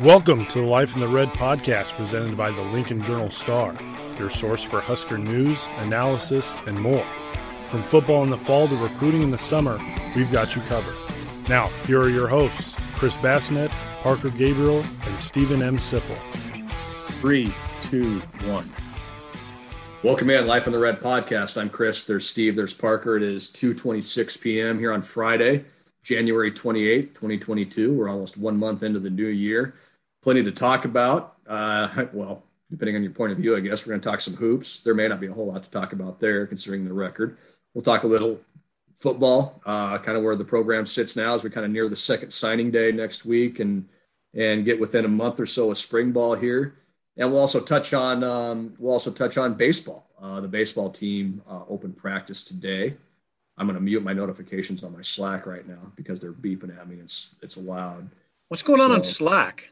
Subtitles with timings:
[0.00, 3.76] Welcome to the Life in the Red podcast presented by the Lincoln Journal Star,
[4.18, 7.06] your source for Husker news, analysis, and more.
[7.70, 9.78] From football in the fall to recruiting in the summer,
[10.16, 10.96] we've got you covered.
[11.48, 13.70] Now, here are your hosts, Chris Basnett,
[14.02, 15.78] Parker Gabriel, and Steven M.
[15.78, 16.18] Sipple.
[17.20, 18.68] Three, two, one.
[20.02, 21.56] Welcome in, Life in the Red podcast.
[21.56, 22.02] I'm Chris.
[22.02, 22.56] There's Steve.
[22.56, 23.16] There's Parker.
[23.16, 24.80] It is 2:26 p.m.
[24.80, 25.66] here on Friday,
[26.02, 27.94] January 28th, 2022.
[27.94, 29.74] We're almost one month into the new year.
[30.24, 31.36] Plenty to talk about.
[31.46, 34.34] Uh, well, depending on your point of view, I guess we're going to talk some
[34.34, 34.80] hoops.
[34.80, 37.36] There may not be a whole lot to talk about there, considering the record.
[37.72, 38.40] We'll talk a little
[38.96, 41.96] football, uh, kind of where the program sits now as we kind of near the
[41.96, 43.88] second signing day next week, and
[44.34, 46.74] and get within a month or so of spring ball here
[47.16, 50.06] and we'll also touch on um, we'll also touch on baseball.
[50.20, 52.96] Uh, the baseball team uh, open practice today.
[53.56, 56.88] I'm going to mute my notifications on my Slack right now because they're beeping at
[56.88, 56.96] me.
[56.96, 58.10] It's it's loud.
[58.48, 59.70] What's going on on Slack?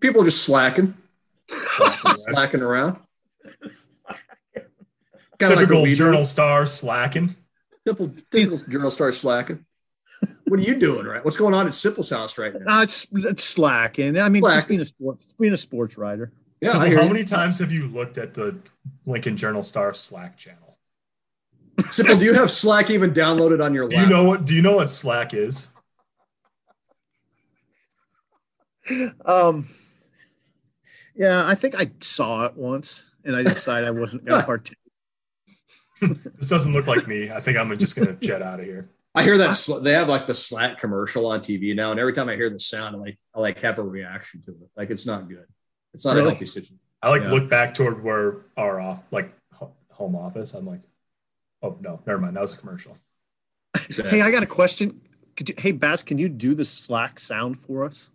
[0.00, 0.94] People are just slacking,
[1.48, 2.98] slacking around.
[5.38, 7.36] typical like journal star slacking.
[7.86, 9.64] Typical, typical journal star slacking.
[10.46, 11.24] What are you doing, right?
[11.24, 12.78] What's going on at Sipple's house right now?
[12.78, 14.18] Uh, it's, it's slacking.
[14.18, 14.56] I mean, slacking.
[14.56, 16.32] just being a sports, being a sports writer.
[16.60, 16.72] Yeah.
[16.72, 16.96] So how you.
[16.96, 18.56] many times have you looked at the
[19.04, 20.78] Lincoln Journal Star Slack channel?
[21.78, 22.18] Sipple.
[22.18, 23.88] do you have Slack even downloaded on your?
[23.88, 24.46] Do you know what?
[24.46, 25.68] Do you know what Slack is?
[29.24, 29.68] Um.
[31.14, 34.76] Yeah, I think I saw it once, and I decided I wasn't going to partake.
[36.00, 37.30] this doesn't look like me.
[37.30, 38.90] I think I'm just going to jet out of here.
[39.14, 42.28] I hear that they have like the Slack commercial on TV now, and every time
[42.28, 44.70] I hear the sound, I like I like have a reaction to it.
[44.76, 45.46] Like it's not good.
[45.94, 46.26] It's not really?
[46.26, 46.78] a healthy situation.
[47.02, 47.30] I like yeah.
[47.30, 49.32] look back toward where our off like
[49.90, 50.52] home office.
[50.52, 50.82] I'm like,
[51.62, 52.36] oh no, never mind.
[52.36, 52.98] That was a commercial.
[53.88, 55.00] hey, I got a question.
[55.34, 58.10] Could you, hey Baz, can you do the Slack sound for us?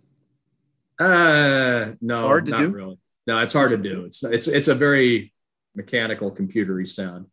[1.02, 2.69] Uh, no, hard to do.
[2.69, 2.99] Really.
[3.27, 4.05] No, it's hard to do.
[4.05, 5.33] It's it's it's a very
[5.75, 7.27] mechanical, computery sound.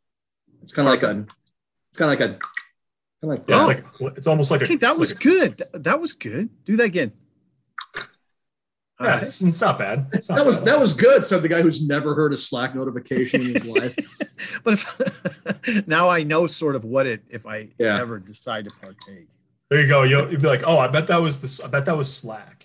[0.63, 1.27] It's kind of like a,
[1.91, 2.41] it's kind of like a, kind
[3.23, 4.77] of like, yeah, it's like it's almost like a.
[4.77, 5.63] That was like good.
[5.75, 6.51] A, that was good.
[6.65, 7.13] Do that again.
[9.01, 10.09] Yeah, it's, it's, not bad.
[10.13, 10.67] It's not that was bad.
[10.67, 11.25] that was good.
[11.25, 13.95] Said the guy who's never heard a Slack notification in his life.
[14.65, 18.01] but if, now I know sort of what it if I yeah.
[18.01, 19.29] ever decide to partake.
[19.71, 20.03] There you go.
[20.03, 21.61] You'll, you'll be like, oh, I bet that was this.
[21.61, 22.58] I bet that was Slack.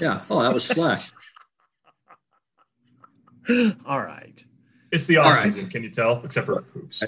[0.00, 0.20] Yeah.
[0.30, 1.02] Oh, that was Slack.
[3.86, 4.42] All right.
[4.90, 5.64] It's the off season.
[5.64, 5.72] Right.
[5.72, 6.22] Can you tell?
[6.24, 7.00] Except for hoops.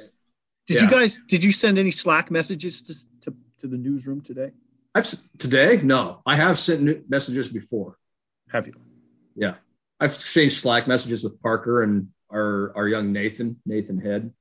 [0.66, 0.82] Did yeah.
[0.82, 1.20] you guys?
[1.28, 4.52] Did you send any Slack messages to, to, to the newsroom today?
[4.94, 5.80] I've today.
[5.82, 7.96] No, I have sent messages before.
[8.50, 8.74] Have you?
[9.34, 9.54] Yeah.
[10.00, 14.32] I've exchanged Slack messages with Parker and our our young Nathan, Nathan Head.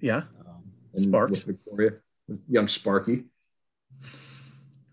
[0.00, 0.24] Yeah.
[0.46, 1.30] Um, Sparks.
[1.46, 1.90] With Victoria,
[2.28, 3.24] with young Sparky.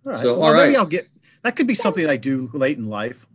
[0.06, 0.20] All right.
[0.20, 0.68] So, well, all right.
[0.68, 1.08] Maybe I'll get
[1.44, 3.26] that could be something I do late in life.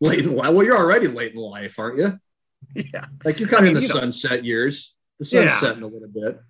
[0.00, 0.52] Late in life.
[0.54, 2.18] Well, you're already late in life, aren't you?
[2.74, 3.06] Yeah.
[3.24, 4.46] Like you're kind of I mean, in the sunset know.
[4.46, 4.94] years.
[5.18, 5.56] The sun's yeah.
[5.56, 6.40] setting a little bit.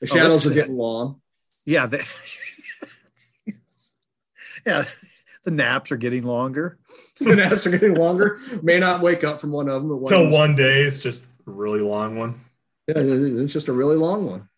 [0.00, 1.22] The oh, shadows oh, are getting long.
[1.64, 1.86] Yeah.
[1.86, 2.02] They,
[4.66, 4.84] yeah.
[5.44, 6.78] The naps are getting longer.
[7.20, 8.40] the naps are getting longer.
[8.62, 9.92] May not wake up from one of them.
[9.92, 12.40] Until one, one day, it's just a really long one.
[12.88, 14.49] Yeah, it's just a really long one.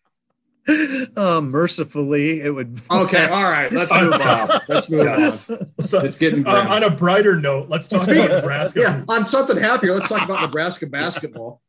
[1.15, 2.79] Um, mercifully, it would.
[2.91, 3.71] Okay, all right.
[3.71, 4.49] Let's move on.
[4.67, 5.81] Let's move on.
[5.81, 7.69] So, it's getting uh, on a brighter note.
[7.69, 8.79] Let's talk about Nebraska.
[8.79, 9.93] Yeah, on something happier.
[9.93, 11.61] Let's talk about Nebraska basketball.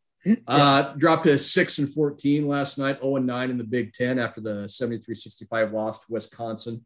[0.47, 2.99] Uh, dropped to six and fourteen last night.
[2.99, 6.84] Zero oh and nine in the Big Ten after the 73-65 loss to Wisconsin.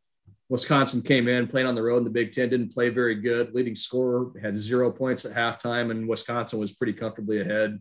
[0.49, 3.55] Wisconsin came in playing on the road in the Big Ten, didn't play very good.
[3.55, 7.81] Leading scorer had zero points at halftime, and Wisconsin was pretty comfortably ahead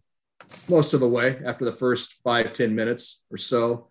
[0.69, 3.89] most of the way after the first five ten minutes or so.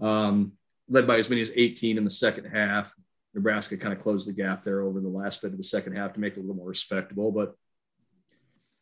[0.00, 0.52] Um,
[0.88, 2.94] led by as many as 18 in the second half.
[3.34, 6.12] Nebraska kind of closed the gap there over the last bit of the second half
[6.12, 7.32] to make it a little more respectable.
[7.32, 7.54] But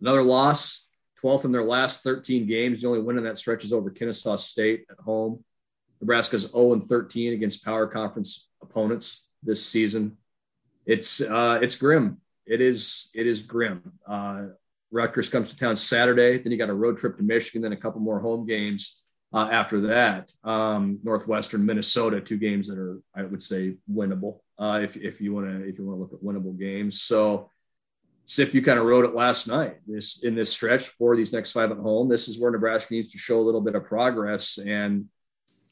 [0.01, 0.89] another loss,
[1.23, 2.83] 12th in their last 13 games.
[2.83, 5.45] The only win in that stretch is over Kennesaw State at home.
[6.01, 10.19] Nebraska's 0 and 13 against power conference opponents this season.
[10.85, 12.19] It's uh, it's grim.
[12.45, 13.93] It is it is grim.
[14.07, 14.47] Uh,
[14.91, 16.39] Rutgers comes to town Saturday.
[16.39, 17.63] Then you got a road trip to Michigan.
[17.63, 19.02] Then a couple more home games
[19.33, 20.33] uh, after that.
[20.45, 24.41] Um, Northwestern, Minnesota, two games that are I would say winnable.
[24.59, 27.03] Uh, if if you want to if you want to look at winnable games.
[27.03, 27.51] So.
[28.25, 29.79] Sip, you kind of wrote it last night.
[29.85, 33.11] This in this stretch for these next five at home, this is where Nebraska needs
[33.11, 34.59] to show a little bit of progress.
[34.59, 35.09] And you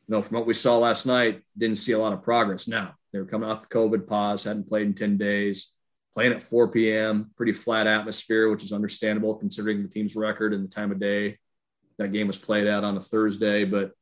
[0.09, 2.67] know, from what we saw last night, didn't see a lot of progress.
[2.67, 5.73] Now, they were coming off the COVID pause, hadn't played in 10 days,
[6.13, 10.65] playing at 4 p.m., pretty flat atmosphere, which is understandable considering the team's record and
[10.65, 11.39] the time of day
[12.01, 13.65] that game was played out on a Thursday.
[13.65, 13.93] But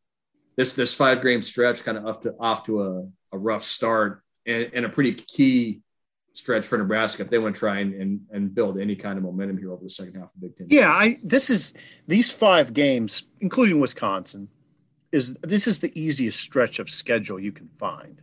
[0.56, 4.22] this this five game stretch kind of off to off to a, a rough start
[4.46, 5.82] and, and a pretty key
[6.32, 9.24] stretch for Nebraska if they want to try and, and, and build any kind of
[9.24, 10.68] momentum here over the second half of Big Ten.
[10.70, 11.74] Yeah, I this is
[12.06, 14.48] these five games, including Wisconsin,
[15.10, 18.22] is this is the easiest stretch of schedule you can find,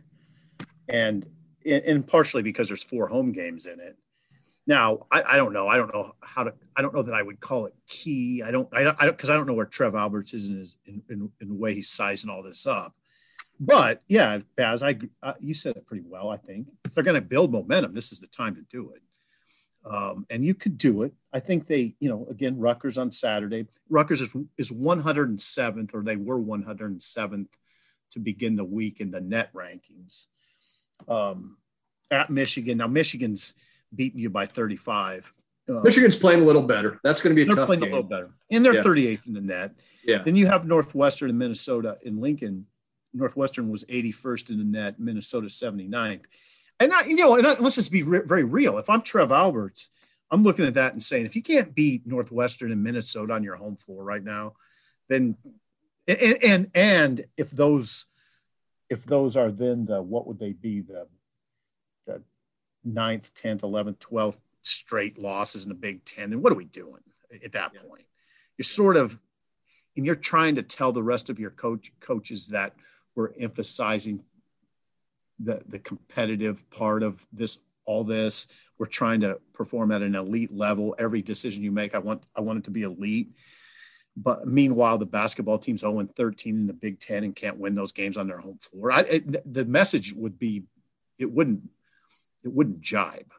[0.88, 1.26] and
[1.66, 3.96] and partially because there's four home games in it.
[4.66, 5.68] Now, I, I don't know.
[5.68, 6.54] I don't know how to.
[6.76, 8.42] I don't know that I would call it key.
[8.42, 8.68] I don't.
[8.72, 11.30] I don't because I, I, don't know where Trev Alberts is in his in, in,
[11.40, 12.94] in the way he's sizing all this up.
[13.60, 16.30] But yeah, Baz, I uh, you said it pretty well.
[16.30, 19.02] I think if they're going to build momentum, this is the time to do it.
[19.88, 21.14] Um, and you could do it.
[21.32, 23.66] I think they, you know, again, Rutgers on Saturday.
[23.88, 27.48] Rutgers is is 107th, or they were 107th
[28.10, 30.26] to begin the week in the net rankings.
[31.06, 31.58] Um,
[32.10, 33.54] at Michigan, now Michigan's
[33.94, 35.32] beating you by 35.
[35.68, 37.00] Um, Michigan's playing a little better.
[37.02, 37.92] That's going to be a tough playing game.
[37.92, 38.82] a little better, and they're yeah.
[38.82, 39.72] 38th in the net.
[40.04, 40.22] Yeah.
[40.22, 42.66] Then you have Northwestern and Minnesota in Lincoln
[43.16, 46.24] Northwestern was 81st in the net, Minnesota 79th.
[46.78, 48.78] And I, you know, and I, let's just be re- very real.
[48.78, 49.90] If I'm Trev Alberts,
[50.30, 53.56] I'm looking at that and saying, if you can't beat Northwestern and Minnesota on your
[53.56, 54.54] home floor right now,
[55.08, 55.36] then
[56.06, 58.06] and and, and if those
[58.90, 61.15] if those are then the what would they be the the
[62.86, 67.02] ninth, tenth, eleventh, twelfth straight losses in the Big Ten, then what are we doing
[67.44, 67.80] at that yeah.
[67.82, 68.04] point?
[68.56, 69.18] You're sort of
[69.96, 72.74] and you're trying to tell the rest of your coach coaches that
[73.14, 74.22] we're emphasizing
[75.38, 78.48] the, the competitive part of this all this
[78.78, 82.40] we're trying to perform at an elite level every decision you make i want i
[82.40, 83.36] want it to be elite
[84.16, 87.74] but meanwhile the basketball team's 0 and 13 in the big 10 and can't win
[87.74, 90.64] those games on their home floor I, it, the message would be
[91.18, 91.68] it wouldn't
[92.46, 93.32] it wouldn't jibe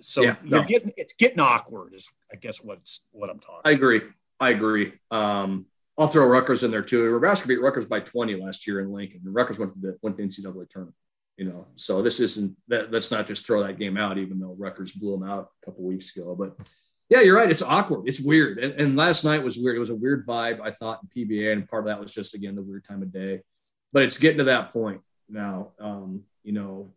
[0.00, 0.66] so yeah, you're no.
[0.66, 4.02] getting it's getting awkward is i guess what's what i'm talking i agree
[4.38, 5.64] i agree um
[5.98, 7.10] I'll throw Rutgers in there too.
[7.10, 9.20] Nebraska beat Rutgers by 20 last year in Lincoln.
[9.24, 10.94] And Rutgers went to the went to NCAA tournament.
[11.36, 12.92] You know, so this isn't that.
[12.92, 15.84] Let's not just throw that game out, even though Rutgers blew them out a couple
[15.84, 16.34] weeks ago.
[16.36, 16.56] But
[17.08, 17.50] yeah, you're right.
[17.50, 18.08] It's awkward.
[18.08, 18.58] It's weird.
[18.58, 19.76] And, and, last night was weird.
[19.76, 22.34] It was a weird vibe, I thought, in PBA, and part of that was just
[22.34, 23.42] again the weird time of day.
[23.92, 25.72] But it's getting to that point now.
[25.78, 26.92] Um, you know,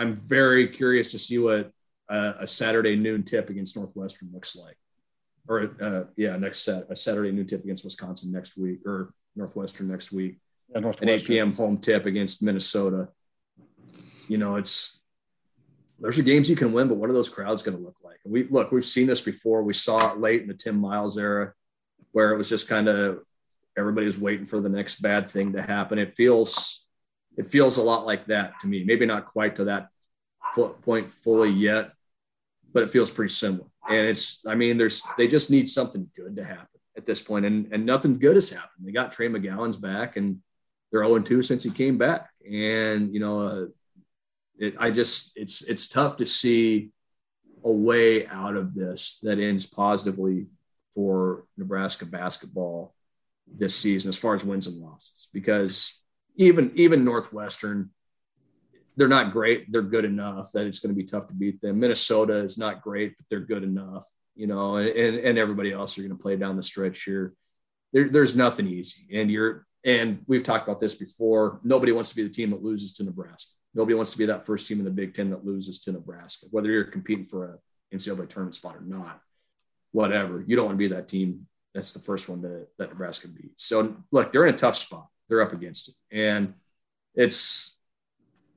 [0.00, 1.70] I'm very curious to see what
[2.08, 4.76] a, a Saturday noon tip against Northwestern looks like
[5.50, 9.88] or uh, yeah, next set a Saturday noon tip against Wisconsin next week or Northwestern
[9.88, 10.38] next week.
[10.68, 11.08] Yeah, Northwestern.
[11.08, 11.52] An 8 p.m.
[11.52, 13.08] home tip against Minnesota.
[14.28, 15.00] You know, it's
[15.98, 18.18] there's are games you can win, but what are those crowds going to look like?
[18.24, 19.62] we look, we've seen this before.
[19.62, 21.52] We saw it late in the Tim Miles era,
[22.12, 23.20] where it was just kind of
[23.76, 25.98] everybody was waiting for the next bad thing to happen.
[25.98, 26.86] It feels
[27.40, 28.84] it feels a lot like that to me.
[28.84, 29.88] Maybe not quite to that
[30.82, 31.92] point fully yet,
[32.70, 33.66] but it feels pretty similar.
[33.88, 36.66] And it's, I mean, there's, they just need something good to happen
[36.98, 38.84] at this point, and and nothing good has happened.
[38.84, 40.42] They got Trey McGowens back, and
[40.92, 42.28] they're 0 2 since he came back.
[42.44, 43.66] And you know, uh,
[44.58, 46.90] it, I just, it's it's tough to see
[47.64, 50.48] a way out of this that ends positively
[50.94, 52.94] for Nebraska basketball
[53.46, 55.99] this season as far as wins and losses because
[56.36, 57.90] even even Northwestern
[58.96, 59.70] they're not great.
[59.72, 61.80] They're good enough that it's going to be tough to beat them.
[61.80, 64.04] Minnesota is not great, but they're good enough,
[64.34, 67.32] you know, and, and everybody else are going to play down the stretch here.
[67.94, 69.06] There, there's nothing easy.
[69.18, 71.60] And you're, and we've talked about this before.
[71.64, 73.52] Nobody wants to be the team that loses to Nebraska.
[73.74, 76.46] Nobody wants to be that first team in the Big Ten that loses to Nebraska,
[76.50, 77.58] whether you're competing for
[77.92, 79.20] a NCAA tournament spot or not,
[79.92, 80.44] whatever.
[80.46, 83.64] You don't want to be that team that's the first one to, that Nebraska beats.
[83.64, 85.06] So look, they're in a tough spot.
[85.30, 85.94] They're up against it.
[86.12, 86.52] And
[87.14, 87.78] it's,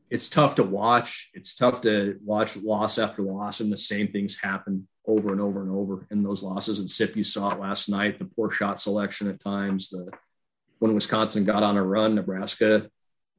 [0.10, 1.32] it's tough to watch.
[1.34, 5.62] It's tough to watch loss after loss, and the same things happen over and over
[5.62, 6.80] and over in those losses.
[6.80, 8.20] And SIP, you saw it last night.
[8.20, 9.90] The poor shot selection at times.
[9.90, 10.12] The
[10.80, 12.90] when Wisconsin got on a run, Nebraska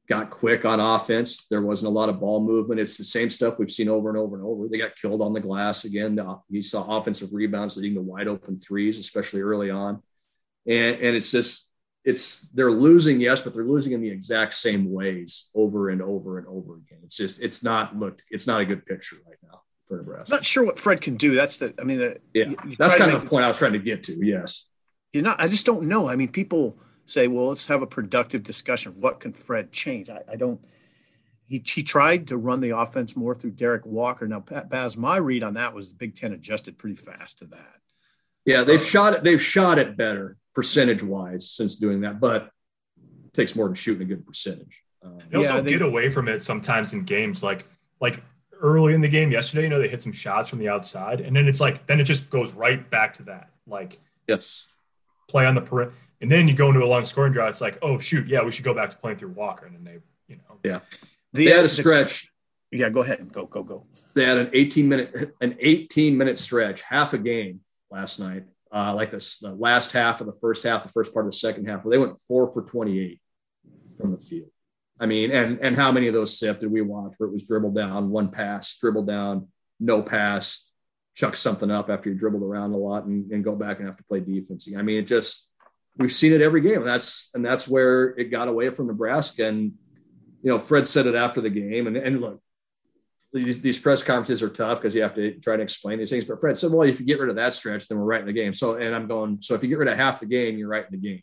[0.09, 1.47] got quick on offense.
[1.47, 2.81] There wasn't a lot of ball movement.
[2.81, 4.67] It's the same stuff we've seen over and over and over.
[4.67, 6.19] They got killed on the glass again.
[6.49, 10.03] You saw offensive rebounds leading to wide open threes, especially early on.
[10.67, 11.71] And, and it's just
[12.05, 16.39] it's they're losing, yes, but they're losing in the exact same ways over and over
[16.39, 16.99] and over again.
[17.03, 20.35] It's just it's not looked it's not a good picture right now for Nebraska.
[20.35, 21.35] I'm not sure what Fred can do.
[21.35, 23.57] That's the I mean, the, yeah, you, you that's kind of the point I was
[23.57, 24.25] trying to get to.
[24.25, 24.67] Yes,
[25.13, 25.41] you're not.
[25.41, 26.09] I just don't know.
[26.09, 28.93] I mean, people say, well, let's have a productive discussion.
[29.01, 30.11] What can Fred change?
[30.11, 30.61] I, I don't.
[31.47, 34.27] He, he tried to run the offense more through Derek Walker.
[34.27, 37.47] Now, Pat Baz, my read on that was the Big Ten adjusted pretty fast to
[37.47, 37.81] that.
[38.47, 39.25] Yeah, they've um, shot it.
[39.25, 42.51] They've shot it better percentage wise since doing that, but
[43.27, 44.83] it takes more than shooting a good percentage.
[45.03, 47.67] Um, they also yeah, they, get away from it sometimes in games like
[48.01, 48.23] like
[48.61, 49.65] early in the game yesterday.
[49.65, 52.05] You know, they hit some shots from the outside, and then it's like then it
[52.05, 53.51] just goes right back to that.
[53.67, 54.65] Like yes,
[55.29, 57.51] play on the perimeter, and then you go into a long scoring drive.
[57.51, 59.85] It's like oh shoot, yeah, we should go back to playing through Walker, and then
[59.85, 59.99] they
[60.33, 60.81] you know yeah.
[61.33, 62.31] The, they had a stretch.
[62.71, 63.87] Yeah, go ahead and go, go, go.
[64.15, 68.45] They had an 18 minute, an 18 minute stretch, half a game last night.
[68.75, 71.37] Uh, like this, the last half of the first half, the first part of the
[71.37, 73.21] second half, where they went four for 28
[74.01, 74.51] from the field.
[74.99, 77.45] I mean, and and how many of those SIP did we watch where it was
[77.45, 79.49] dribble down, one pass, dribble down,
[79.81, 80.69] no pass,
[81.15, 83.97] chuck something up after you dribbled around a lot and, and go back and have
[83.97, 84.69] to play defense.
[84.77, 85.49] I mean, it just
[85.97, 86.79] we've seen it every game.
[86.79, 89.47] And that's and that's where it got away from Nebraska.
[89.47, 89.73] And
[90.43, 91.87] you know, Fred said it after the game.
[91.87, 92.41] And, and look,
[93.35, 96.25] these, these press conferences are tough because you have to try to explain these things.
[96.25, 98.27] But Fred said, well, if you get rid of that stretch, then we're right in
[98.27, 98.55] the game.
[98.55, 100.85] So, and I'm going, so if you get rid of half the game, you're right
[100.85, 101.23] in the game,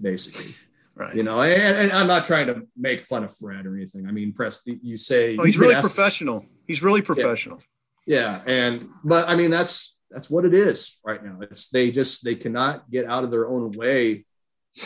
[0.00, 0.52] basically.
[0.98, 1.14] Right.
[1.14, 4.06] You know, and, and, I'm not trying to make fun of Fred or anything.
[4.08, 6.46] I mean, press, you say, oh, he's really professional.
[6.66, 7.58] He's really professional.
[8.06, 8.40] Yeah.
[8.46, 8.54] yeah.
[8.54, 11.40] And, but I mean, that's, that's what it is right now.
[11.42, 14.24] It's, they just, they cannot get out of their own way,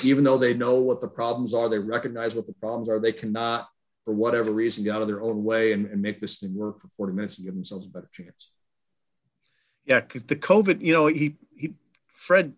[0.02, 1.68] even though they know what the problems are.
[1.68, 2.98] They recognize what the problems are.
[2.98, 3.68] They cannot
[4.04, 6.80] for whatever reason, get out of their own way and, and make this thing work
[6.80, 8.50] for 40 minutes and give themselves a better chance.
[9.84, 11.74] Yeah, the COVID, you know, he he
[12.08, 12.54] Fred,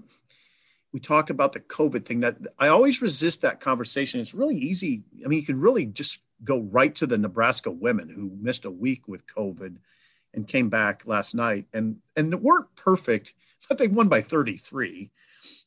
[0.92, 2.20] we talked about the COVID thing.
[2.20, 4.20] That I always resist that conversation.
[4.20, 5.04] It's really easy.
[5.24, 8.70] I mean, you can really just go right to the Nebraska women who missed a
[8.70, 9.76] week with COVID
[10.34, 13.34] and came back last night and and weren't perfect,
[13.68, 15.10] but they won by 33.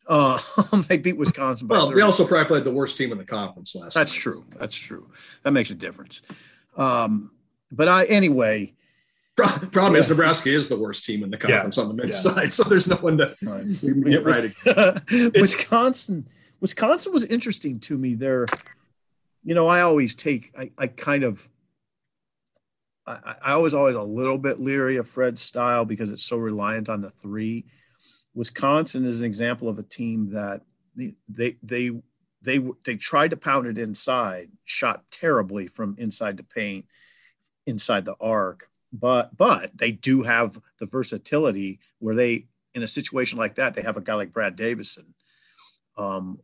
[0.08, 0.38] Uh,
[0.88, 1.68] they beat Wisconsin.
[1.68, 3.94] well, they also probably played the worst team in the conference last.
[3.94, 4.22] That's night.
[4.22, 4.46] true.
[4.60, 5.10] That's true.
[5.44, 6.22] That makes a difference.
[6.78, 7.32] Um,
[7.72, 8.74] but I anyway.
[9.36, 10.00] Problem yeah.
[10.00, 11.84] is Nebraska is the worst team in the conference yeah.
[11.84, 12.32] on the men's yeah.
[12.32, 13.66] side, so there's no one to right.
[14.06, 15.34] get right.
[15.36, 16.26] Wisconsin,
[16.62, 18.14] Wisconsin was interesting to me.
[18.16, 18.46] There,
[19.44, 21.50] you know, I always take, I, I kind of,
[23.06, 26.88] I, I always always a little bit leery of Fred's style because it's so reliant
[26.88, 27.66] on the three.
[28.36, 30.62] Wisconsin is an example of a team that
[30.96, 31.92] they they they
[32.42, 36.86] they, they tried to pound it inside, shot terribly from inside the paint,
[37.66, 38.70] inside the arc.
[38.94, 43.82] But but they do have the versatility where they in a situation like that they
[43.82, 45.16] have a guy like Brad Davison,
[45.98, 46.40] um,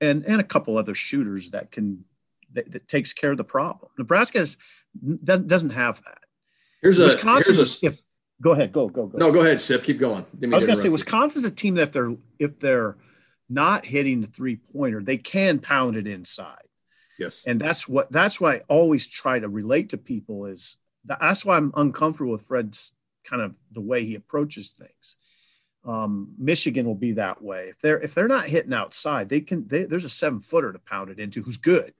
[0.00, 2.04] and and a couple other shooters that can
[2.52, 3.90] that, that takes care of the problem.
[3.98, 4.56] Nebraska has,
[5.24, 6.18] doesn't have that.
[6.80, 8.00] Here's a Wisconsin, here's a, if
[8.42, 8.72] Go ahead.
[8.72, 9.18] Go go go.
[9.18, 9.84] No, go ahead, Sip.
[9.84, 10.26] Keep going.
[10.42, 12.96] I was going to say Wisconsin's a team that if they're if they're
[13.48, 16.62] not hitting the three pointer, they can pound it inside.
[17.18, 17.42] Yes.
[17.46, 21.56] And that's what that's why I always try to relate to people is that's why
[21.56, 25.16] I'm uncomfortable with Fred's kind of the way he approaches things.
[25.86, 27.68] Um, Michigan will be that way.
[27.68, 29.68] If they're if they're not hitting outside, they can.
[29.68, 31.92] They, there's a seven footer to pound it into who's good.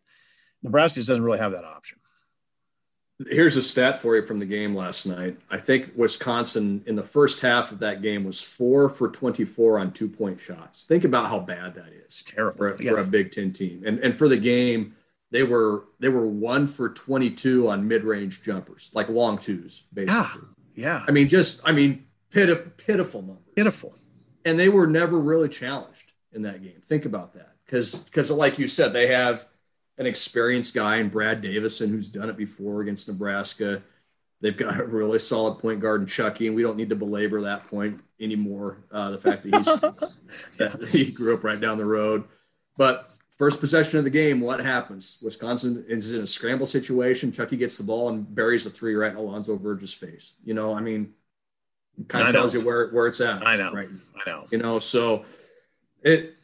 [0.62, 1.98] Nebraska doesn't really have that option.
[3.28, 5.38] Here's a stat for you from the game last night.
[5.48, 9.92] I think Wisconsin in the first half of that game was four for 24 on
[9.92, 10.84] two point shots.
[10.84, 12.06] Think about how bad that is.
[12.06, 12.90] It's terrible for, yeah.
[12.90, 13.84] for a Big Ten team.
[13.86, 14.96] And, and for the game,
[15.30, 20.48] they were they were one for 22 on mid range jumpers, like long twos, basically.
[20.74, 20.98] Yeah.
[21.00, 21.04] yeah.
[21.06, 23.54] I mean, just I mean, pitiful, pitiful numbers.
[23.54, 23.94] Pitiful.
[24.44, 26.82] And they were never really challenged in that game.
[26.86, 29.48] Think about that, because because like you said, they have
[29.98, 33.82] an experienced guy in Brad Davison who's done it before against Nebraska.
[34.40, 37.42] They've got a really solid point guard in Chucky, and we don't need to belabor
[37.42, 38.84] that point anymore.
[38.90, 40.18] Uh, the fact that he's
[40.60, 42.24] yeah, he grew up right down the road.
[42.76, 43.08] But
[43.38, 45.18] first possession of the game, what happens?
[45.22, 47.32] Wisconsin is in a scramble situation.
[47.32, 50.34] Chucky gets the ball and buries a three right in Alonzo Verge's face.
[50.44, 51.14] You know, I mean,
[52.08, 53.46] kind of tells you where where it's at.
[53.46, 53.88] I know, right?
[54.26, 54.46] I know.
[54.50, 55.24] You know, so
[56.02, 56.34] it.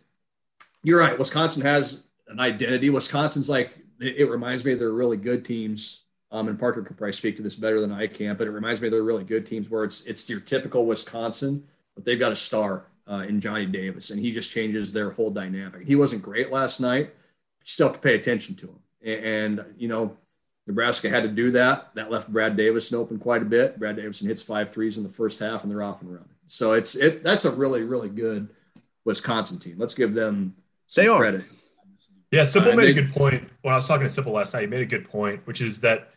[0.82, 1.18] You're right.
[1.18, 2.90] Wisconsin has an identity.
[2.90, 6.06] Wisconsin's like it, it reminds me they're really good teams.
[6.32, 8.80] Um, and Parker could probably speak to this better than I can, but it reminds
[8.80, 12.36] me they're really good teams where it's it's your typical Wisconsin, but they've got a
[12.36, 15.86] star uh, in Johnny Davis, and he just changes their whole dynamic.
[15.86, 18.78] He wasn't great last night, but you still have to pay attention to him.
[19.04, 19.24] And,
[19.58, 20.16] and you know,
[20.68, 21.90] Nebraska had to do that.
[21.94, 23.78] That left Brad Davison open quite a bit.
[23.78, 26.28] Brad Davison hits five threes in the first half, and they're off and running.
[26.46, 28.50] So it's it that's a really really good
[29.04, 29.76] Wisconsin team.
[29.78, 30.54] Let's give them
[30.94, 31.42] they credit.
[32.30, 33.48] Yeah, Sipple uh, made they, a good point.
[33.62, 35.80] When I was talking to Sipple last night, he made a good point, which is
[35.80, 36.10] that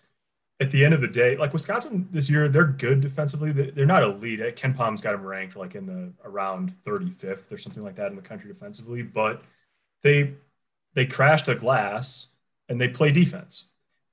[0.60, 3.52] at the end of the day, like Wisconsin this year, they're good defensively.
[3.52, 4.40] They're not elite.
[4.56, 8.22] KenPom's got them ranked like in the around 35th or something like that in the
[8.22, 9.42] country defensively, but
[10.04, 10.36] they
[10.94, 12.28] they crash the glass
[12.70, 13.70] and they play defense.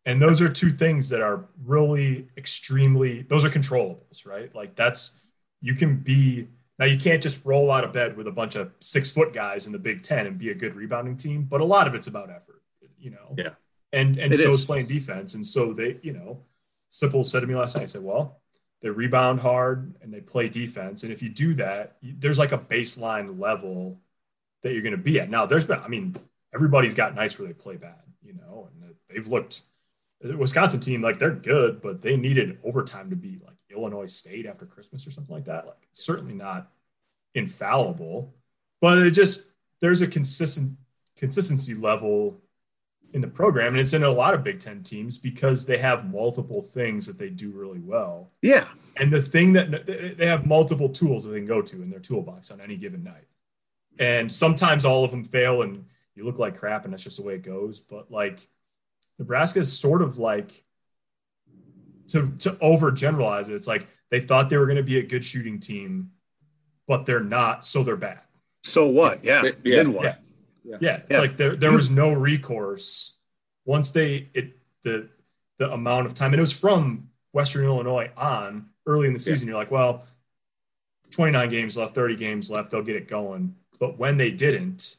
[0.07, 4.52] And those are two things that are really extremely those are controllables, right?
[4.54, 5.12] Like that's
[5.61, 6.49] you can be
[6.80, 9.66] now you can't just roll out of bed with a bunch of six foot guys
[9.66, 12.06] in the Big Ten and be a good rebounding team, but a lot of it's
[12.06, 12.62] about effort,
[12.99, 13.34] you know.
[13.37, 13.50] Yeah.
[13.92, 14.60] And and it so is.
[14.60, 15.34] is playing defense.
[15.34, 16.40] And so they, you know,
[16.90, 18.40] Sipple said to me last night, I said, Well,
[18.80, 21.02] they rebound hard and they play defense.
[21.02, 24.00] And if you do that, there's like a baseline level
[24.62, 25.28] that you're going to be at.
[25.28, 26.16] Now, there's been, I mean,
[26.54, 29.62] everybody's got nights where they play bad, you know, and they've looked
[30.22, 34.46] The Wisconsin team, like they're good, but they needed overtime to beat like Illinois State
[34.46, 35.66] after Christmas or something like that.
[35.66, 36.70] Like it's certainly not
[37.34, 38.34] infallible,
[38.80, 39.50] but it just
[39.80, 40.76] there's a consistent
[41.16, 42.40] consistency level
[43.12, 46.10] in the program, and it's in a lot of Big Ten teams because they have
[46.10, 48.30] multiple things that they do really well.
[48.42, 49.86] Yeah, and the thing that
[50.16, 53.02] they have multiple tools that they can go to in their toolbox on any given
[53.02, 53.26] night,
[53.98, 57.22] and sometimes all of them fail, and you look like crap, and that's just the
[57.22, 57.80] way it goes.
[57.80, 58.48] But like
[59.18, 60.64] Nebraska is sort of like
[62.12, 63.55] to to overgeneralize it.
[63.55, 66.11] It's like they thought they were going to be a good shooting team,
[66.87, 68.21] but they're not, so they're bad.
[68.64, 69.25] So what?
[69.25, 69.43] Yeah.
[69.64, 69.76] yeah.
[69.76, 70.05] Then what?
[70.05, 70.14] Yeah.
[70.64, 70.76] Yeah.
[70.81, 70.97] yeah.
[70.97, 71.19] It's yeah.
[71.19, 73.19] like there, there was no recourse
[73.64, 75.09] once they it the
[75.59, 79.47] the amount of time and it was from Western Illinois on early in the season.
[79.47, 80.07] You're like, well,
[81.11, 83.55] 29 games left, 30 games left, they'll get it going.
[83.79, 84.97] But when they didn't,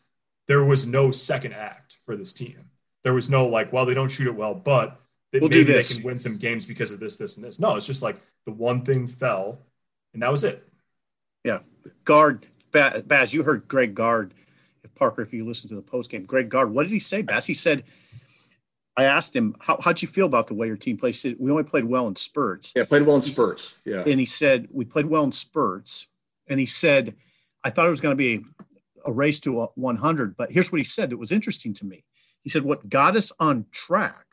[0.48, 2.70] there was no second act for this team.
[3.04, 5.01] There was no like, well, they don't shoot it well, but
[5.34, 7.60] we'll maybe they can win some games because of this, this, and this.
[7.60, 9.60] No, it's just like the one thing fell,
[10.14, 10.68] and that was it.
[11.44, 11.60] Yeah,
[12.04, 13.34] guard Baz.
[13.34, 14.34] You heard Greg Gard,
[14.96, 15.22] Parker.
[15.22, 17.46] If you listen to the post game, Greg Gard, What did he say, Baz?
[17.48, 17.84] He said,
[18.98, 21.26] "I asked him how how'd you feel about the way your team plays.
[21.40, 22.74] We only played well in spurts.
[22.76, 23.76] Yeah, played well in spurts.
[23.86, 26.08] Yeah, and he said we played well in spurts,
[26.48, 27.16] and he said
[27.64, 28.44] I thought it was going to be
[29.06, 31.12] a race to 100, but here's what he said.
[31.12, 32.04] It was interesting to me.
[32.44, 34.31] He said what got us on track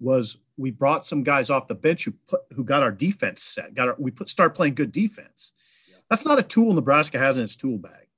[0.00, 3.74] was we brought some guys off the bench who put, who got our defense set.
[3.74, 5.52] Got our, we put start playing good defense.
[5.88, 5.96] Yeah.
[6.10, 8.08] That's not a tool Nebraska has in its tool bag.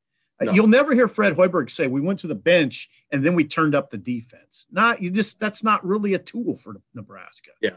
[0.41, 0.53] Uh, no.
[0.53, 3.75] You'll never hear Fred Hoiberg say we went to the bench and then we turned
[3.75, 4.67] up the defense.
[4.71, 7.53] Not you just that's not really a tool for Nebraska.
[7.61, 7.71] Yeah,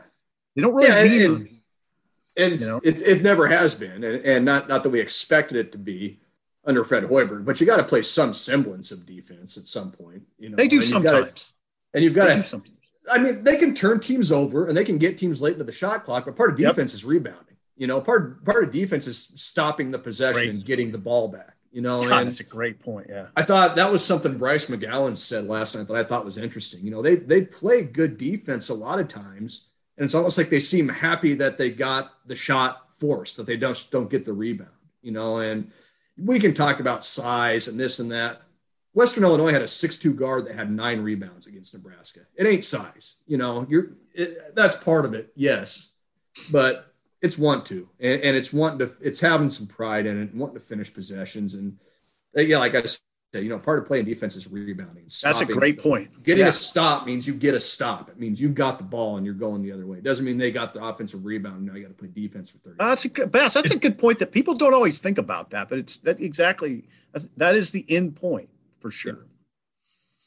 [0.56, 0.90] they don't really.
[0.90, 1.60] Yeah, and, and,
[2.36, 2.82] and you know?
[2.84, 6.20] it, it never has been, and, and not not that we expected it to be
[6.66, 10.24] under Fred Hoiberg, but you got to play some semblance of defense at some point.
[10.38, 11.54] You know, they do and sometimes, gotta,
[11.94, 12.62] and you've got to.
[13.12, 15.72] I mean, they can turn teams over and they can get teams late into the
[15.72, 16.96] shot clock, but part of defense yep.
[16.96, 17.58] is rebounding.
[17.76, 20.50] You know, part part of defense is stopping the possession great.
[20.50, 21.56] and getting the ball back.
[21.72, 23.08] You know, God, that's a great point.
[23.10, 26.38] Yeah, I thought that was something Bryce McGowens said last night that I thought was
[26.38, 26.84] interesting.
[26.84, 30.50] You know, they they play good defense a lot of times, and it's almost like
[30.50, 34.34] they seem happy that they got the shot forced, that they don't don't get the
[34.34, 34.72] rebound.
[35.02, 35.72] You know, and
[36.18, 38.42] we can talk about size and this and that.
[39.00, 42.20] Western Illinois had a six-two guard that had nine rebounds against Nebraska.
[42.36, 43.66] It ain't size, you know.
[43.70, 45.94] You're it, that's part of it, yes,
[46.52, 50.32] but it's want to, and, and, it's wanting to, it's having some pride in it,
[50.32, 51.78] and wanting to finish possessions, and
[52.38, 53.00] uh, yeah, like I said,
[53.36, 55.06] you know, part of playing defense is rebounding.
[55.24, 56.26] That's a great point.
[56.26, 56.50] Getting yeah.
[56.50, 58.10] a stop means you get a stop.
[58.10, 60.00] It means you've got the ball and you're going the other way.
[60.00, 61.66] It doesn't mean they got the offensive rebound.
[61.66, 62.76] Now you got to play defense for 30.
[62.82, 65.18] Uh, that's a good, Baz, that's it's, a good point that people don't always think
[65.18, 66.84] about that, but it's that exactly
[67.38, 69.26] that is the end point for sure.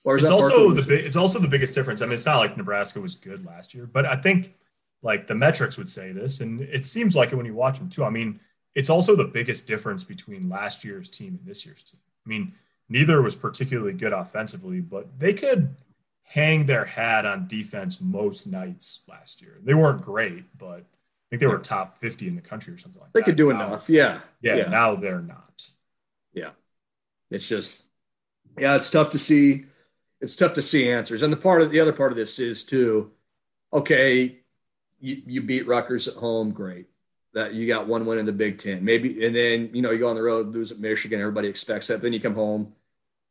[0.05, 2.03] Or it's also the big, it's also the biggest difference.
[2.03, 4.55] I mean, it's not like Nebraska was good last year, but I think
[5.03, 7.89] like the metrics would say this, and it seems like it when you watch them
[7.89, 8.05] too.
[8.05, 8.41] I mean,
[8.75, 12.01] it's also the biggest difference between last year's team and this year's team.
[12.27, 12.55] I mean,
[12.89, 15.77] neither was particularly good offensively, but they could
[16.25, 19.59] hang their hat on defense most nights last year.
[19.63, 23.01] They weren't great, but I think they were top 50 in the country or something
[23.01, 23.27] like they that.
[23.27, 23.89] They could do now, enough.
[23.89, 24.21] Yeah.
[24.41, 24.57] yeah.
[24.57, 24.69] yeah.
[24.69, 25.69] Now they're not.
[26.33, 26.51] Yeah.
[27.31, 27.82] It's just,
[28.59, 29.67] yeah, it's tough to see
[30.23, 31.23] it's tough to see answers.
[31.23, 33.11] And the part of the other part of this is too,
[33.73, 34.39] okay,
[35.01, 36.87] you, you beat Rutgers at home, great.
[37.35, 39.99] That you got one win in the Big Ten, maybe, and then you know you
[39.99, 42.03] go on the road, lose at Michigan, everybody expects that.
[42.03, 42.75] Then you come home.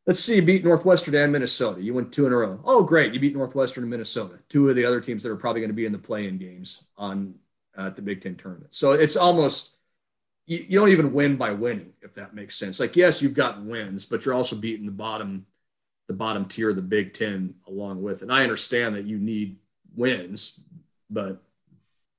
[0.08, 1.84] Let's see, you beat Northwestern and Minnesota.
[1.84, 2.60] You win two in a row.
[2.66, 3.14] Oh, great!
[3.14, 5.76] You beat Northwestern and Minnesota, two of the other teams that are probably going to
[5.76, 7.36] be in the play-in games on
[7.78, 8.74] uh, the Big Ten tournament.
[8.74, 9.76] So it's almost
[10.46, 12.80] you, you don't even win by winning, if that makes sense.
[12.80, 15.46] Like yes, you've got wins, but you're also beating the bottom
[16.08, 18.22] the bottom tier of the Big Ten along with.
[18.22, 19.58] And I understand that you need
[19.96, 20.60] wins,
[21.10, 21.42] but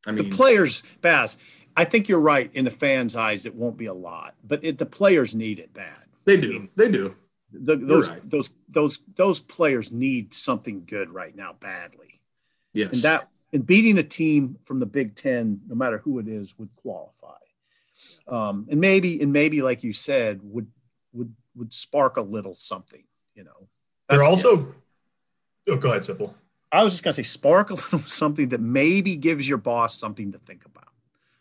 [0.07, 1.39] I mean, the players, Baz,
[1.77, 2.51] I think you're right.
[2.55, 5.73] In the fans' eyes, it won't be a lot, but it, the players need it
[5.73, 6.05] bad.
[6.25, 6.49] They do.
[6.49, 7.15] I mean, they do.
[7.53, 8.31] The, those right.
[8.31, 12.21] those those those players need something good right now badly.
[12.73, 16.29] Yes, and that and beating a team from the Big Ten, no matter who it
[16.29, 17.37] is, would qualify.
[18.29, 20.69] Um, and maybe and maybe like you said, would
[21.13, 23.05] would would spark a little something.
[23.35, 23.69] You know,
[24.09, 24.75] they're also.
[25.69, 26.35] Oh, go ahead, Sipple
[26.73, 30.33] I was just gonna say spark a little something that maybe gives your boss something
[30.33, 30.89] to think about.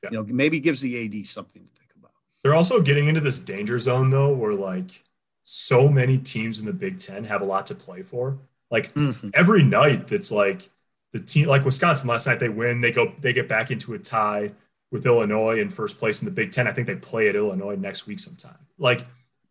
[0.04, 0.10] Yeah.
[0.12, 2.12] You know, maybe gives the AD something to think about.
[2.44, 5.04] They're also getting into this danger zone though, where like
[5.44, 8.38] so many teams in the Big Ten have a lot to play for.
[8.70, 9.30] Like mm-hmm.
[9.34, 10.70] every night, that's like
[11.14, 14.00] the team, like Wisconsin last night, they win, they go, they get back into a
[14.00, 14.52] tie
[14.92, 16.68] with Illinois in first place in the Big Ten.
[16.68, 18.58] I think they play at Illinois next week sometime.
[18.78, 19.06] Like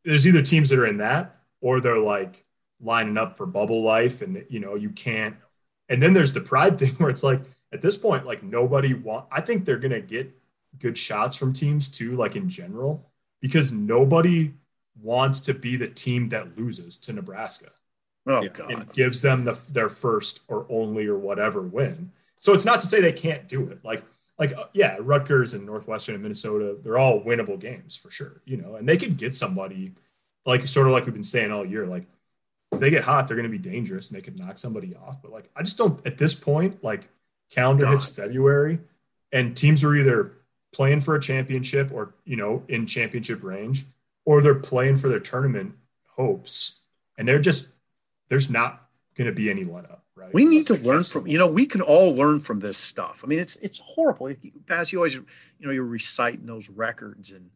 [0.05, 2.45] there's either teams that are in that or they're like
[2.81, 5.37] lining up for bubble life and you know you can't
[5.89, 7.41] And then there's the pride thing where it's like
[7.73, 9.27] at this point, like nobody want.
[9.31, 10.31] I think they're gonna get
[10.79, 14.55] good shots from teams too, like in general, because nobody
[15.01, 17.71] wants to be the team that loses to Nebraska.
[18.27, 18.71] Oh God!
[18.71, 22.13] And gives them the, their first or only or whatever win.
[22.39, 23.85] So it's not to say they can't do it.
[23.85, 24.05] Like
[24.41, 28.41] like uh, yeah, Rutgers and Northwestern and Minnesota, they're all winnable games for sure.
[28.47, 29.93] You know, and they could get somebody
[30.47, 31.87] like sort of like we've been saying all year.
[31.87, 32.07] Like
[32.73, 35.21] if they get hot, they're going to be dangerous and they could knock somebody off.
[35.21, 36.83] But like I just don't at this point.
[36.83, 37.07] Like
[37.51, 37.93] calendar God.
[37.93, 38.81] hits February,
[39.31, 40.33] and teams are either
[40.73, 43.85] playing for a championship or you know in championship range,
[44.25, 45.75] or they're playing for their tournament
[46.07, 46.81] hopes,
[47.19, 47.69] and they're just
[48.29, 50.03] there's not going to be any let up.
[50.21, 50.35] Right?
[50.35, 53.23] We need to learn from you know we can all learn from this stuff.
[53.25, 54.35] I mean it's it's horrible.
[54.67, 55.25] Baz, you always you
[55.61, 57.51] know you're reciting those records and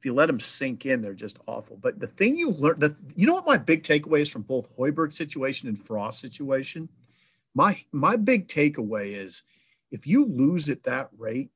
[0.00, 1.76] if you let them sink in, they're just awful.
[1.76, 4.74] But the thing you learn, the, you know what my big takeaway is from both
[4.74, 6.88] Hoiberg situation and Frost situation.
[7.54, 9.42] My my big takeaway is
[9.90, 11.50] if you lose at that rate,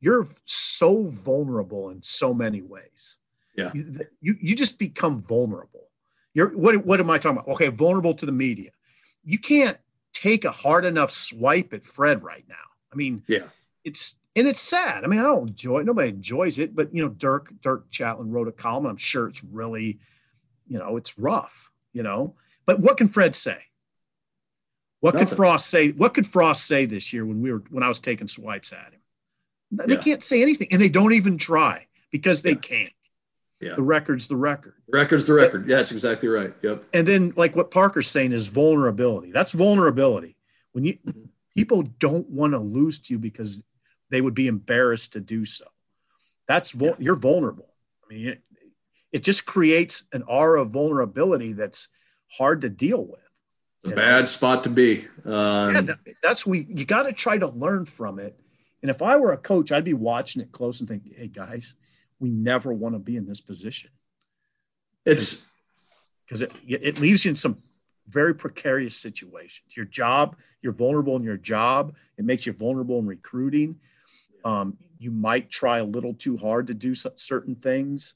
[0.00, 3.18] you're so vulnerable in so many ways.
[3.56, 5.88] Yeah, you you, you just become vulnerable.
[6.32, 7.52] You're what what am I talking about?
[7.52, 8.70] Okay, vulnerable to the media.
[9.22, 9.78] You can't
[10.24, 12.54] take a hard enough swipe at Fred right now.
[12.92, 13.44] I mean, yeah,
[13.84, 15.04] it's and it's sad.
[15.04, 15.86] I mean, I don't enjoy it.
[15.86, 18.86] Nobody enjoys it, but you know, Dirk Dirk Chatelain wrote a column.
[18.86, 19.98] I'm sure it's really,
[20.66, 21.70] you know, it's rough.
[21.92, 22.34] You know,
[22.66, 23.58] but what can Fred say?
[25.00, 25.28] What Nothing.
[25.28, 25.92] could Frost say?
[25.92, 28.92] What could Frost say this year when we were when I was taking swipes at
[28.92, 29.00] him?
[29.70, 30.00] They yeah.
[30.00, 32.56] can't say anything, and they don't even try because they yeah.
[32.56, 32.92] can't.
[33.60, 33.74] Yeah.
[33.76, 34.74] The record's the record.
[34.88, 35.68] The record's the record.
[35.68, 36.52] Yeah, that's exactly right.
[36.62, 36.84] Yep.
[36.92, 39.32] And then, like what Parker's saying, is vulnerability.
[39.32, 40.36] That's vulnerability.
[40.72, 41.26] When you mm-hmm.
[41.54, 43.62] people don't want to lose to you because
[44.10, 45.64] they would be embarrassed to do so.
[46.46, 47.72] That's vul- you're vulnerable.
[48.04, 48.42] I mean, it,
[49.12, 51.88] it, just creates an aura of vulnerability that's
[52.36, 53.20] hard to deal with.
[53.84, 54.24] A bad know?
[54.26, 55.06] spot to be.
[55.24, 56.66] Um, yeah, that, that's we.
[56.68, 58.38] You got to try to learn from it.
[58.82, 61.76] And if I were a coach, I'd be watching it close and think, "Hey, guys,
[62.24, 63.90] we never want to be in this position."
[65.04, 65.46] It's
[66.24, 67.56] because it it leaves you in some
[68.08, 69.76] very precarious situations.
[69.76, 71.94] Your job, you're vulnerable in your job.
[72.18, 73.76] It makes you vulnerable in recruiting.
[74.44, 78.14] Um, you might try a little too hard to do certain things.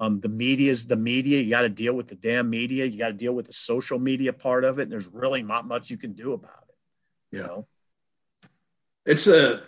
[0.00, 1.40] Um, the media is the media.
[1.40, 2.84] You got to deal with the damn media.
[2.84, 4.84] You got to deal with the social media part of it.
[4.84, 7.36] And there's really not much you can do about it.
[7.36, 7.46] You yeah.
[7.46, 7.66] know,
[9.06, 9.62] it's a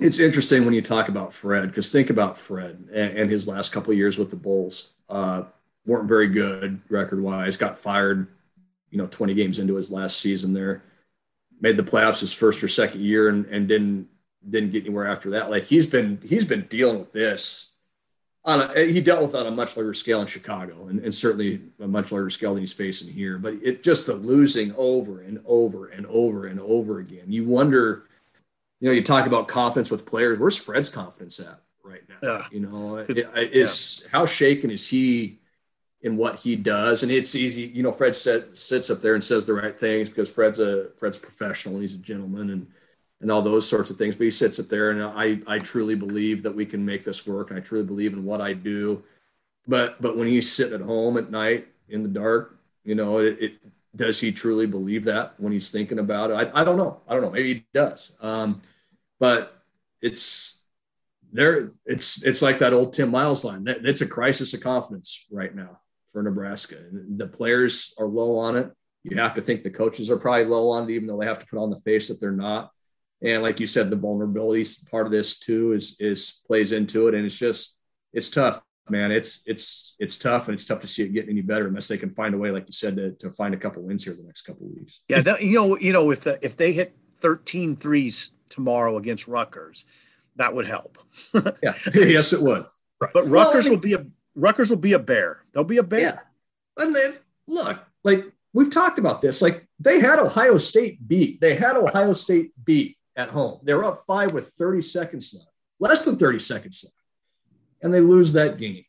[0.00, 3.72] it's interesting when you talk about Fred because think about Fred and, and, his last
[3.72, 5.44] couple years with the Bulls uh,
[5.86, 7.56] weren't very good record wise.
[7.56, 8.28] Got fired,
[8.90, 10.82] you know, 20 games into his last season there.
[11.60, 14.08] Made the playoffs his first or second year and, and didn't
[14.48, 15.50] didn't get anywhere after that.
[15.50, 17.72] Like he's been he's been dealing with this
[18.46, 21.60] on a, he dealt with on a much larger scale in Chicago and, and, certainly
[21.80, 23.38] a much larger scale than he's facing here.
[23.38, 27.32] But it just the losing over and over and over and over again.
[27.32, 28.04] You wonder,
[28.80, 30.38] you know, you talk about confidence with players.
[30.38, 32.16] Where's Fred's confidence at right now?
[32.22, 32.46] Yeah.
[32.50, 34.08] You know, is yeah.
[34.12, 35.38] how shaken is he
[36.02, 37.02] in what he does?
[37.02, 37.92] And it's easy, you know.
[37.92, 41.80] Fred sits up there and says the right things because Fred's a Fred's a professional.
[41.80, 42.66] He's a gentleman and
[43.20, 44.16] and all those sorts of things.
[44.16, 47.26] But he sits up there, and I I truly believe that we can make this
[47.26, 49.02] work, and I truly believe in what I do.
[49.66, 53.38] But but when he's sitting at home at night in the dark, you know, it,
[53.40, 53.52] it
[53.96, 56.34] does he truly believe that when he's thinking about it?
[56.34, 57.00] I, I don't know.
[57.08, 57.30] I don't know.
[57.30, 58.12] Maybe he does.
[58.20, 58.62] Um,
[59.18, 59.62] but
[60.00, 60.64] it's
[61.32, 61.72] there.
[61.84, 63.64] It's it's like that old Tim Miles line.
[63.66, 65.80] It's a crisis of confidence right now
[66.12, 66.76] for Nebraska.
[66.92, 68.70] The players are low on it.
[69.02, 71.38] You have to think the coaches are probably low on it, even though they have
[71.38, 72.72] to put on the face that they're not
[73.22, 77.14] and like you said the vulnerabilities part of this too is is plays into it
[77.14, 77.78] and it's just
[78.12, 81.42] it's tough man it's it's it's tough and it's tough to see it getting any
[81.42, 83.82] better unless they can find a way like you said to, to find a couple
[83.82, 85.00] wins here the next couple weeks.
[85.08, 89.26] Yeah that, you know you know if the, if they hit 13 threes tomorrow against
[89.26, 89.86] Rutgers
[90.36, 90.98] that would help.
[91.62, 91.74] Yeah.
[91.94, 92.64] Yes it would.
[93.00, 93.10] Right.
[93.12, 95.42] but Rutgers well, I mean, will be a Rutgers will be a bear.
[95.52, 96.00] They'll be a bear.
[96.00, 96.18] Yeah.
[96.78, 97.14] And then
[97.46, 99.40] look like we've talked about this.
[99.42, 103.60] Like they had Ohio State beat they had Ohio State beat at home.
[103.62, 106.94] They were up five with 30 seconds left, less than 30 seconds left,
[107.86, 108.84] and they lose that game.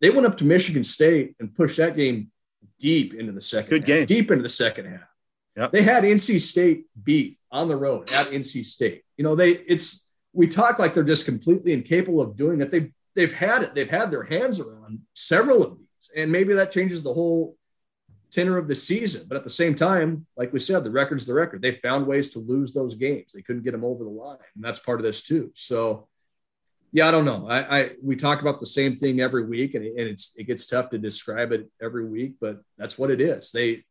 [0.00, 2.30] They went up to Michigan State and pushed that game
[2.78, 3.70] deep into the second.
[3.70, 5.08] Good half, game, deep into the second half.
[5.56, 5.72] Yep.
[5.72, 9.02] They had NC State beat on the road at NC State.
[9.16, 12.70] You know, they it's we talk like they're just completely incapable of doing it.
[12.70, 13.74] They've they've had it.
[13.74, 17.56] They've had their hands around several of these, and maybe that changes the whole
[18.30, 19.24] tenor of the season.
[19.28, 21.62] But at the same time, like we said, the record's the record.
[21.62, 23.32] They found ways to lose those games.
[23.32, 25.50] They couldn't get them over the line, and that's part of this too.
[25.54, 26.08] So,
[26.92, 27.48] yeah, I don't know.
[27.48, 30.44] I, I we talk about the same thing every week, and, it, and it's it
[30.44, 33.52] gets tough to describe it every week, but that's what it is.
[33.52, 33.84] They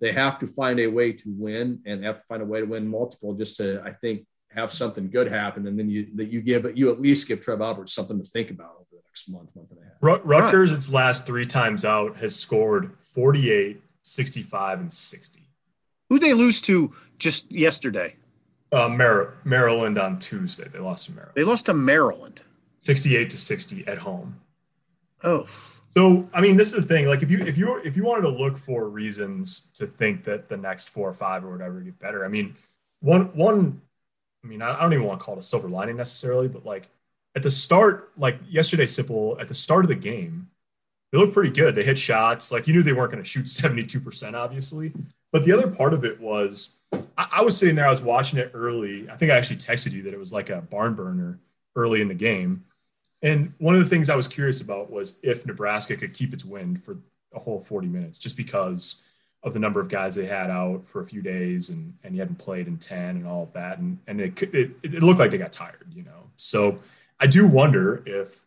[0.00, 2.60] they have to find a way to win and they have to find a way
[2.60, 5.66] to win multiple just to, I think, have something good happen.
[5.66, 8.24] And then you that you give it, you at least give Trev Alberts something to
[8.24, 10.22] think about over the next month, month and a half.
[10.24, 15.48] Rutgers, its last three times out, has scored 48, 65, and 60.
[16.08, 18.16] Who they lose to just yesterday?
[18.72, 20.68] Uh, Mar- Maryland on Tuesday.
[20.68, 21.34] They lost to Maryland.
[21.36, 22.42] They lost to Maryland.
[22.80, 24.40] 68 to 60 at home.
[25.22, 25.48] Oh.
[25.96, 27.06] So I mean, this is the thing.
[27.06, 30.48] Like, if you if you if you wanted to look for reasons to think that
[30.48, 32.54] the next four or five or whatever get better, I mean,
[33.00, 33.80] one one,
[34.44, 36.88] I mean, I don't even want to call it a silver lining necessarily, but like
[37.34, 40.50] at the start, like yesterday, Sipple at the start of the game,
[41.10, 41.74] they looked pretty good.
[41.74, 42.52] They hit shots.
[42.52, 44.92] Like you knew they weren't going to shoot seventy two percent, obviously.
[45.32, 46.75] But the other part of it was,
[47.16, 49.08] I, was sitting there, I was watching it early.
[49.10, 51.38] I think I actually texted you that it was like a barn burner
[51.74, 52.64] early in the game
[53.22, 56.44] and one of the things I was curious about was if Nebraska could keep its
[56.44, 56.98] wind for
[57.34, 59.02] a whole 40 minutes, just because
[59.42, 62.20] of the number of guys they had out for a few days and, and you
[62.20, 63.78] hadn't played in 10 and all of that.
[63.78, 66.30] And, and it, it, it looked like they got tired, you know?
[66.36, 66.78] So
[67.18, 68.44] I do wonder if,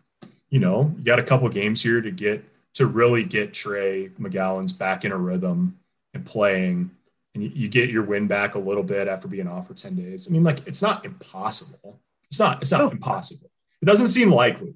[0.49, 2.43] you know, you got a couple games here to get,
[2.75, 5.79] to really get Trey McGowens back in a rhythm
[6.13, 6.91] and playing
[7.41, 10.27] and you, get your win back a little bit after being off for 10 days.
[10.27, 11.99] I mean, like it's not impossible.
[12.29, 12.89] It's not, it's not no.
[12.89, 13.49] impossible
[13.81, 14.75] it doesn't seem likely,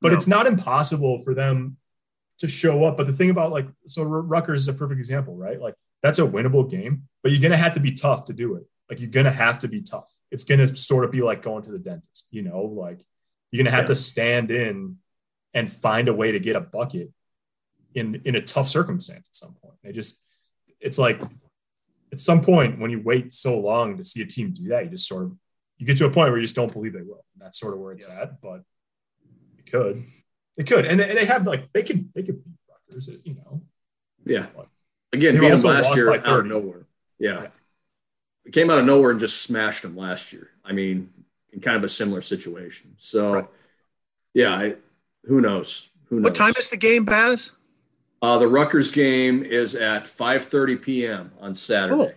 [0.00, 0.16] but no.
[0.16, 1.76] it's not impossible for them
[2.38, 2.96] to show up.
[2.96, 5.60] But the thing about like, so Rutgers is a perfect example, right?
[5.60, 8.56] Like that's a winnable game, but you're going to have to be tough to do
[8.56, 8.64] it.
[8.90, 10.12] Like you're going to have to be tough.
[10.30, 13.00] It's going to sort of be like going to the dentist, you know, like
[13.50, 13.94] you're going to have yeah.
[13.94, 14.98] to stand in
[15.54, 17.10] and find a way to get a bucket
[17.94, 19.76] in, in a tough circumstance at some point.
[19.82, 20.22] They just,
[20.80, 21.20] it's like
[22.14, 24.90] at some point when you wait so long to see a team do that, you
[24.90, 25.32] just sort of
[25.78, 27.24] you get to a point where you just don't believe they will.
[27.34, 28.22] And that's sort of where it's yeah.
[28.22, 28.62] at, but
[29.58, 30.04] it could,
[30.56, 32.54] it could, and they, and they have like they could they could beat
[32.88, 33.62] Rutgers, you know.
[34.24, 34.46] Yeah.
[35.12, 36.86] Again, beat them last year out of nowhere.
[37.18, 37.42] Yeah.
[37.42, 37.46] yeah.
[38.46, 40.50] It came out of nowhere and just smashed them last year.
[40.64, 41.10] I mean,
[41.52, 42.94] in kind of a similar situation.
[42.98, 43.46] So, right.
[44.34, 44.76] yeah, I,
[45.24, 45.88] who knows?
[46.06, 46.24] Who knows?
[46.24, 47.52] What time is the game, Baz?
[48.24, 51.30] Uh, the Rutgers game is at 5:30 p.m.
[51.40, 52.00] on Saturday.
[52.00, 52.10] Oh.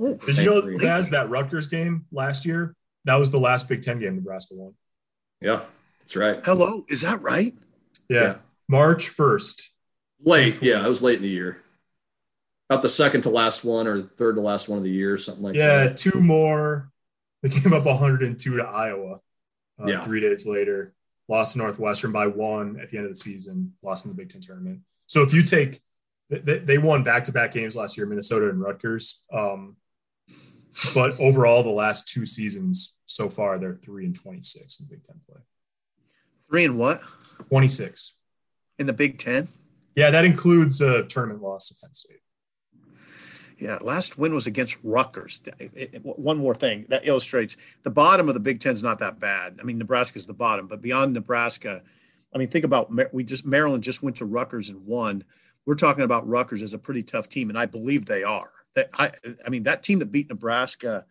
[0.00, 3.82] Oh, Did you know, Baz, that Rutgers game last year that was the last Big
[3.82, 4.72] Ten game Nebraska won.
[5.42, 5.60] Yeah,
[5.98, 6.40] that's right.
[6.42, 7.54] Hello, is that right?
[8.08, 8.34] Yeah, yeah.
[8.66, 9.70] March first.
[10.24, 11.58] Late, yeah, it was late in the year.
[12.70, 15.42] About the second to last one or third to last one of the year, something
[15.42, 16.04] like yeah, that.
[16.04, 16.90] Yeah, two more.
[17.42, 19.20] They came up 102 to Iowa.
[19.78, 20.04] Uh, yeah.
[20.04, 20.94] Three days later,
[21.28, 23.74] lost to Northwestern by one at the end of the season.
[23.82, 24.80] Lost in the Big Ten tournament.
[25.12, 25.82] So if you take,
[26.30, 29.26] they, they won back to back games last year, Minnesota and Rutgers.
[29.30, 29.76] Um,
[30.94, 35.16] but overall, the last two seasons so far, they're three and 26 in Big Ten
[35.28, 35.42] play.
[36.48, 37.02] Three and what?
[37.50, 38.16] 26.
[38.78, 39.48] In the Big Ten?
[39.96, 42.20] Yeah, that includes a tournament loss to Penn State.
[43.58, 45.42] Yeah, last win was against Rutgers.
[45.58, 49.00] It, it, one more thing that illustrates the bottom of the Big Ten is not
[49.00, 49.58] that bad.
[49.60, 51.82] I mean, Nebraska's the bottom, but beyond Nebraska,
[52.34, 55.24] I mean, think about we just Maryland just went to Rutgers and won.
[55.66, 58.88] We're talking about Rutgers as a pretty tough team, and I believe they are that
[58.94, 59.10] I
[59.44, 61.04] I mean that team that beat Nebraska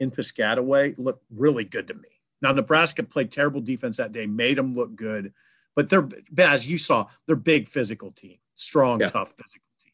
[0.00, 2.08] in Piscataway looked really good to me.
[2.42, 5.32] Now Nebraska played terrible defense that day, made them look good,
[5.76, 9.08] but they're as you saw, they're big physical team, strong, yeah.
[9.08, 9.92] tough physical team.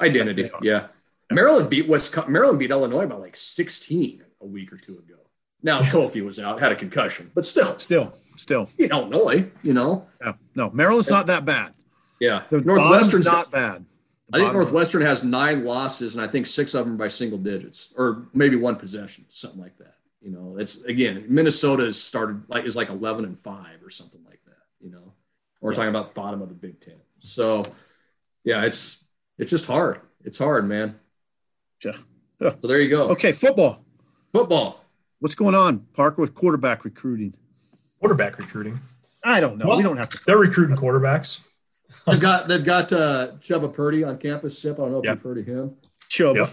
[0.00, 0.88] Identity, yeah.
[1.30, 2.16] Maryland beat West.
[2.28, 5.16] Maryland beat Illinois by like 16 a week or two ago.
[5.62, 8.68] Now Kofi was out, had a concussion, but still, still, still.
[8.78, 10.06] Illinois, you know.
[10.24, 11.74] Yeah, no, Maryland's not that bad.
[12.20, 13.84] Yeah, the Northwestern's not bad.
[14.32, 17.92] I think Northwestern has nine losses, and I think six of them by single digits,
[17.96, 19.94] or maybe one possession, something like that.
[20.20, 24.22] You know, it's again Minnesota has started like is like eleven and five or something
[24.24, 24.64] like that.
[24.80, 25.14] You know,
[25.60, 25.76] we're yeah.
[25.76, 26.96] talking about bottom of the Big Ten.
[27.20, 27.64] So,
[28.44, 29.04] yeah, it's
[29.38, 30.00] it's just hard.
[30.24, 30.98] It's hard, man.
[31.84, 31.92] Yeah.
[32.40, 32.50] yeah.
[32.60, 33.08] So there you go.
[33.10, 33.84] Okay, football.
[34.32, 34.84] Football.
[35.20, 37.34] What's going on, Parker, with quarterback recruiting?
[38.00, 38.78] Quarterback recruiting.
[39.24, 39.66] I don't know.
[39.66, 40.24] Well, we don't have to.
[40.24, 41.40] They're recruiting quarterbacks
[42.06, 44.58] they've got they've got uh, Chubba Purdy on campus.
[44.58, 44.78] Sip.
[44.78, 45.16] I don't know if yep.
[45.16, 45.76] you've heard of him.
[46.08, 46.36] Chubba.
[46.36, 46.48] Yep.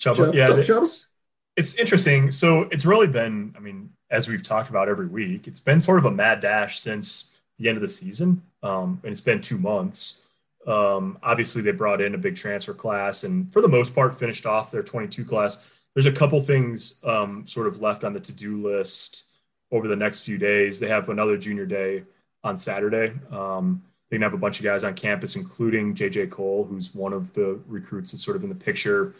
[0.00, 0.16] Chubba.
[0.16, 0.34] Chubba.
[0.34, 0.48] Yeah.
[0.48, 1.08] Up, it's,
[1.56, 2.30] it's interesting.
[2.32, 3.54] So it's really been.
[3.56, 6.78] I mean, as we've talked about every week, it's been sort of a mad dash
[6.78, 10.22] since the end of the season, um, and it's been two months.
[10.66, 14.46] Um, obviously, they brought in a big transfer class, and for the most part, finished
[14.46, 15.58] off their 22 class.
[15.98, 19.32] There's a couple things um, sort of left on the to-do list
[19.72, 20.78] over the next few days.
[20.78, 22.04] They have another junior day
[22.44, 23.14] on Saturday.
[23.32, 27.12] Um, they're gonna have a bunch of guys on campus, including JJ Cole, who's one
[27.12, 29.16] of the recruits that's sort of in the picture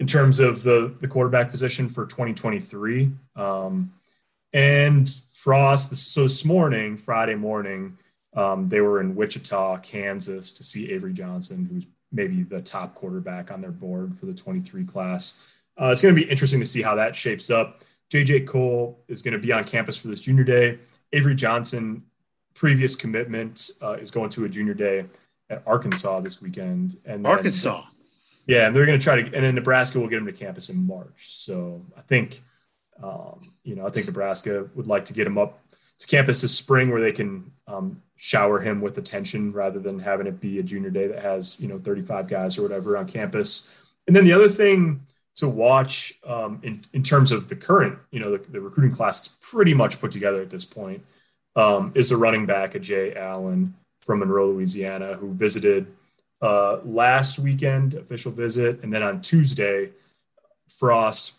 [0.00, 3.10] in terms of the the quarterback position for 2023.
[3.34, 3.94] Um,
[4.52, 5.96] and Frost.
[5.96, 7.96] So this morning, Friday morning,
[8.36, 13.50] um, they were in Wichita, Kansas, to see Avery Johnson, who's maybe the top quarterback
[13.50, 15.54] on their board for the 23 class.
[15.80, 17.84] Uh, it's going to be interesting to see how that shapes up.
[18.10, 20.78] JJ Cole is going to be on campus for this junior day.
[21.12, 22.02] Avery Johnson,
[22.54, 25.06] previous commitment, uh, is going to a junior day
[25.50, 26.96] at Arkansas this weekend.
[27.04, 27.84] And Arkansas.
[28.46, 30.68] yeah, and they're going to try to, and then Nebraska will get him to campus
[30.68, 31.36] in March.
[31.36, 32.42] So I think,
[33.02, 35.60] um, you know, I think Nebraska would like to get him up
[35.98, 40.26] to campus this spring where they can um, shower him with attention rather than having
[40.26, 43.76] it be a junior day that has you know 35 guys or whatever on campus.
[44.06, 45.06] And then the other thing
[45.38, 49.22] to watch um, in, in terms of the current, you know, the, the recruiting class
[49.22, 51.04] is pretty much put together at this point,
[51.54, 55.86] um, is the running back, Ajay Allen from Monroe, Louisiana, who visited
[56.42, 58.82] uh, last weekend, official visit.
[58.82, 59.90] And then on Tuesday,
[60.68, 61.34] Frost,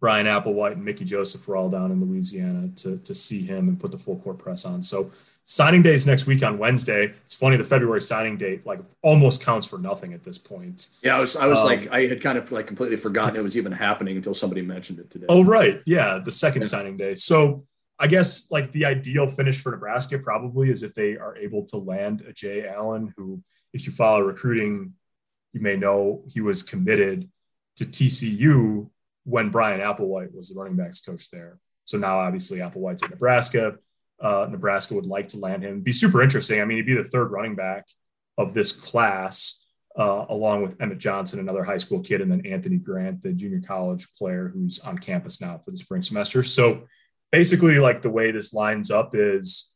[0.00, 3.80] Brian Applewhite, and Mickey Joseph were all down in Louisiana to, to see him and
[3.80, 4.82] put the full court press on.
[4.82, 5.10] So
[5.46, 7.14] signing day is next week on Wednesday.
[7.24, 10.88] It's funny the February signing date like almost counts for nothing at this point.
[11.02, 13.42] Yeah, I was I was um, like I had kind of like completely forgotten it
[13.42, 15.26] was even happening until somebody mentioned it today.
[15.28, 16.68] Oh right, yeah, the second yeah.
[16.68, 17.14] signing day.
[17.14, 17.64] So
[17.98, 21.78] I guess like the ideal finish for Nebraska probably is if they are able to
[21.78, 24.94] land Ajay Allen, who if you follow recruiting,
[25.52, 27.30] you may know he was committed
[27.76, 28.90] to TCU
[29.24, 31.58] when Brian Applewhite was the running backs coach there.
[31.84, 33.78] So now obviously Applewhite's at Nebraska
[34.20, 35.70] uh, Nebraska would like to land him.
[35.70, 36.60] It'd be super interesting.
[36.60, 37.86] I mean, he'd be the third running back
[38.38, 39.64] of this class,
[39.98, 43.60] uh, along with Emmett Johnson, another high school kid, and then Anthony Grant, the junior
[43.66, 46.42] college player who's on campus now for the spring semester.
[46.42, 46.86] So
[47.32, 49.72] basically, like the way this lines up is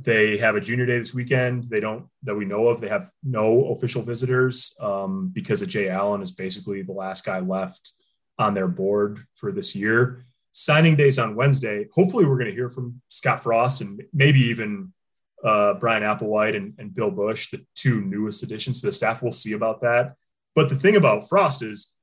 [0.00, 1.68] they have a junior day this weekend.
[1.68, 2.80] They don't that we know of.
[2.80, 7.40] They have no official visitors um, because of Jay Allen is basically the last guy
[7.40, 7.92] left
[8.38, 11.86] on their board for this year signing days on Wednesday.
[11.94, 14.92] Hopefully, we're going to hear from Scott Frost and maybe even
[15.44, 19.22] uh, Brian Applewhite and, and, Bill Busch, the two newest additions to the staff.
[19.22, 20.14] We'll see about that.
[20.54, 21.94] But the thing about Frost is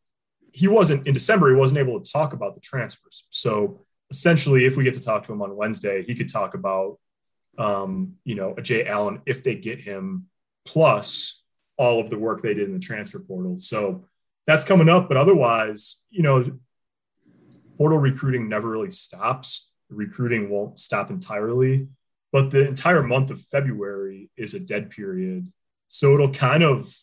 [0.54, 3.28] he wasn't in December, he wasn't able to talk about the transfers.
[3.30, 6.98] So essentially, if we get to talk to him on Wednesday, he could talk about,
[7.58, 10.28] um, you know, Ajay Allen if they get him,
[10.66, 11.42] plus
[11.78, 13.58] all of the work they did in the transfer portal.
[13.58, 14.06] So
[14.48, 15.10] that's coming up.
[15.10, 16.46] But otherwise, you know,
[17.78, 19.74] portal recruiting never really stops.
[19.90, 21.88] recruiting won't stop entirely,
[22.32, 25.52] but the entire month of February is a dead period.
[25.90, 26.94] So it'll kind of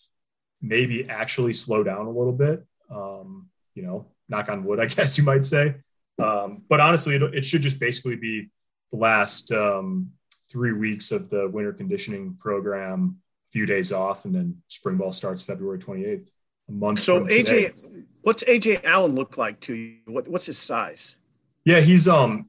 [0.61, 2.65] maybe actually slow down a little bit.
[2.91, 5.77] Um, you know, knock on wood, I guess you might say.
[6.19, 8.51] Um, but honestly, it, it, should just basically be
[8.91, 10.11] the last um,
[10.51, 13.17] three weeks of the winter conditioning program,
[13.49, 16.29] a few days off, and then spring ball starts February 28th
[16.69, 17.01] a month.
[17.01, 19.99] So AJ, what's Ajay Allen look like to you?
[20.07, 21.17] What, what's his size?
[21.65, 22.49] Yeah, he's um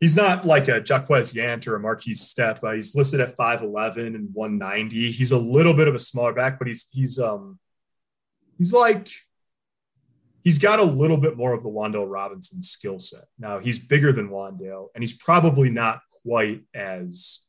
[0.00, 2.60] he's not like a Jaquez Yant or a Markese Stepp.
[2.60, 5.10] but he's listed at 5'11 and 190.
[5.12, 7.58] He's a little bit of a smaller back, but he's he's um
[8.58, 9.08] he's like
[10.44, 13.24] he's got a little bit more of the Wan'Dale Robinson skill set.
[13.38, 17.46] Now he's bigger than Wan'Dale, and he's probably not quite as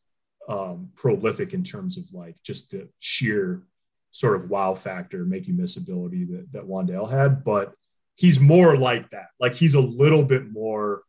[0.47, 3.63] um, prolific in terms of like just the sheer
[4.11, 7.73] sort of wow factor, make you miss ability that, that Wan'Dale had, but
[8.15, 9.27] he's more like that.
[9.39, 11.03] Like he's a little bit more,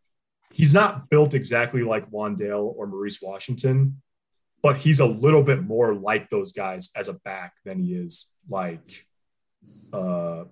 [0.52, 4.02] he's not built exactly like Wan'Dale or Maurice Washington,
[4.62, 8.34] but he's a little bit more like those guys as a back than he is
[8.48, 9.06] like
[9.92, 10.44] uh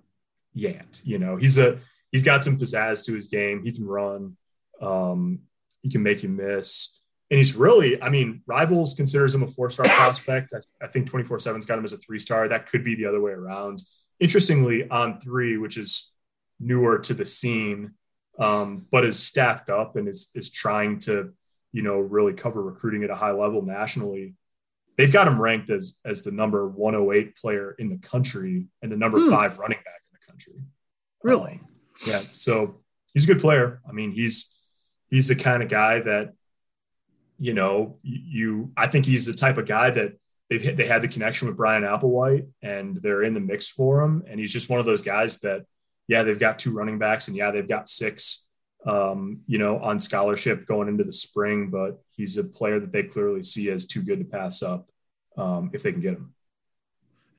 [0.55, 1.01] Yant.
[1.03, 1.79] You know, he's a
[2.11, 3.63] he's got some pizzazz to his game.
[3.63, 4.37] He can run.
[4.81, 5.41] Um,
[5.81, 6.96] he can make you miss
[7.29, 10.53] and he's really, I mean, Rivals considers him a four star prospect.
[10.53, 12.47] I, I think 24 7's got him as a three star.
[12.47, 13.83] That could be the other way around.
[14.19, 16.13] Interestingly, On3, which is
[16.59, 17.91] newer to the scene,
[18.39, 21.33] um, but is staffed up and is, is trying to,
[21.71, 24.35] you know, really cover recruiting at a high level nationally.
[24.97, 28.97] They've got him ranked as, as the number 108 player in the country and the
[28.97, 29.29] number hmm.
[29.29, 30.63] five running back in the country.
[31.21, 31.59] Really?
[31.61, 31.67] Um,
[32.07, 32.21] yeah.
[32.33, 32.79] So
[33.13, 33.81] he's a good player.
[33.87, 34.57] I mean, he's,
[35.09, 36.33] he's the kind of guy that
[37.39, 40.13] you know, you I think he's the type of guy that
[40.49, 44.23] they've they had the connection with Brian Applewhite and they're in the mix for him.
[44.27, 45.65] And he's just one of those guys that,
[46.07, 48.47] yeah, they've got two running backs and yeah, they've got six,
[48.85, 53.03] um, you know, on scholarship going into the spring, but he's a player that they
[53.03, 54.87] clearly see as too good to pass up
[55.37, 56.33] um, if they can get him.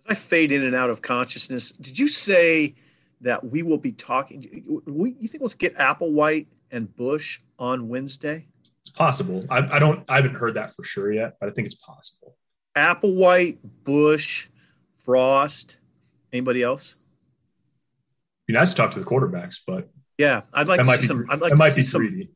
[0.06, 1.70] I fade in and out of consciousness.
[1.72, 2.74] Did you say
[3.20, 4.42] that we will be talking?
[4.42, 8.46] You think we'll get Applewhite and Busch on Wednesday?
[8.88, 9.44] It's possible.
[9.50, 10.02] I, I don't.
[10.08, 12.38] I haven't heard that for sure yet, but I think it's possible.
[12.74, 14.48] Applewhite, Busch,
[14.96, 15.76] Frost.
[16.32, 16.96] Anybody else?
[18.46, 21.26] Be nice to talk to the quarterbacks, but yeah, I'd like to see be, some.
[21.28, 22.28] I'd like that to might see be some.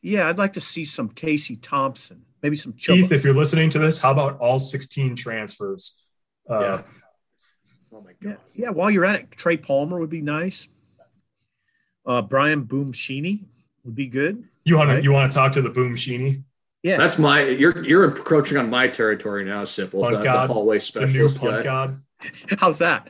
[0.00, 2.72] Yeah, I'd like to see some Casey Thompson, maybe some.
[2.72, 5.98] Keith, if you're listening to this, how about all 16 transfers
[6.48, 6.82] Uh, yeah.
[7.92, 8.38] Oh my god.
[8.54, 10.66] Yeah, yeah, while you're at it, Trey Palmer would be nice.
[12.06, 13.44] Uh, Brian Buschini
[13.84, 14.44] would be good.
[14.64, 14.96] You want right?
[14.96, 16.42] to you want to talk to the Buschini?
[16.82, 17.46] Yeah, that's my.
[17.46, 20.02] You're you're encroaching on my territory now, Sipple.
[20.02, 21.86] Punt the, God, the hallway specialist the new punt guy.
[21.86, 22.02] God.
[22.58, 23.08] How's that?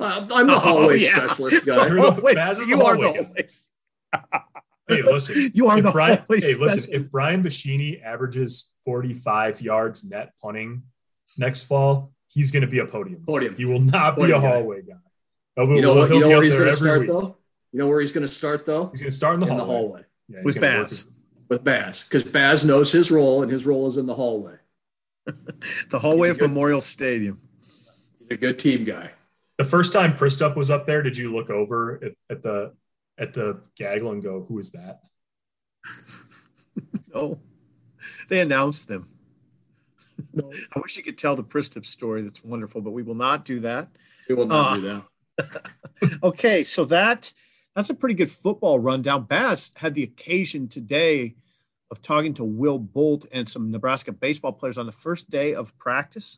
[0.00, 1.14] Uh, I'm the oh, hallway yeah.
[1.14, 1.88] specialist guy.
[1.88, 3.68] The, you are the hallways.
[4.88, 5.50] hey, listen.
[5.54, 6.76] You are the Brian, Hey, specialist.
[6.76, 6.94] listen.
[6.94, 10.82] If Brian Buschini averages 45 yards net punting
[11.36, 13.22] next fall, he's going to be a podium.
[13.26, 13.56] Podium.
[13.56, 14.94] He will not podium be a hallway guy.
[15.56, 15.62] guy.
[15.64, 17.08] you know, what, you know where he's going to start week.
[17.08, 17.36] though.
[17.72, 18.88] You know where he's going to start though.
[18.88, 19.66] He's going to start in the in hallway.
[19.66, 20.04] The hallway.
[20.28, 21.06] Yeah, with Baz.
[21.48, 24.56] With Baz, because Baz knows his role, and his role is in the hallway.
[25.90, 27.40] the hallway of good, Memorial Stadium.
[28.20, 29.10] He's a good team guy.
[29.58, 32.72] The first time Pristup was up there, did you look over at, at the
[33.18, 35.00] at the gaggle and go, "Who is that?"
[37.14, 37.40] no,
[38.28, 39.08] they announced them.
[40.32, 40.50] No.
[40.74, 42.22] I wish you could tell the Pristup story.
[42.22, 43.88] That's wonderful, but we will not do that.
[44.28, 45.02] We will not uh, do
[45.36, 45.68] that.
[46.22, 47.32] okay, so that
[47.80, 49.24] that's a pretty good football rundown.
[49.24, 51.34] Baz had the occasion today
[51.90, 55.76] of talking to Will Bolt and some Nebraska baseball players on the first day of
[55.78, 56.36] practice.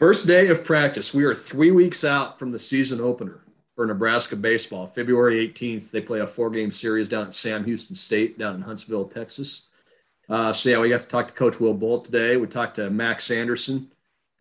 [0.00, 1.14] First day of practice.
[1.14, 3.38] We are three weeks out from the season opener
[3.76, 4.88] for Nebraska baseball.
[4.88, 8.62] February 18th, they play a four game series down at Sam Houston State down in
[8.62, 9.68] Huntsville, Texas.
[10.28, 12.36] Uh, so, yeah, we got to talk to Coach Will Bolt today.
[12.36, 13.92] We talked to Max Anderson,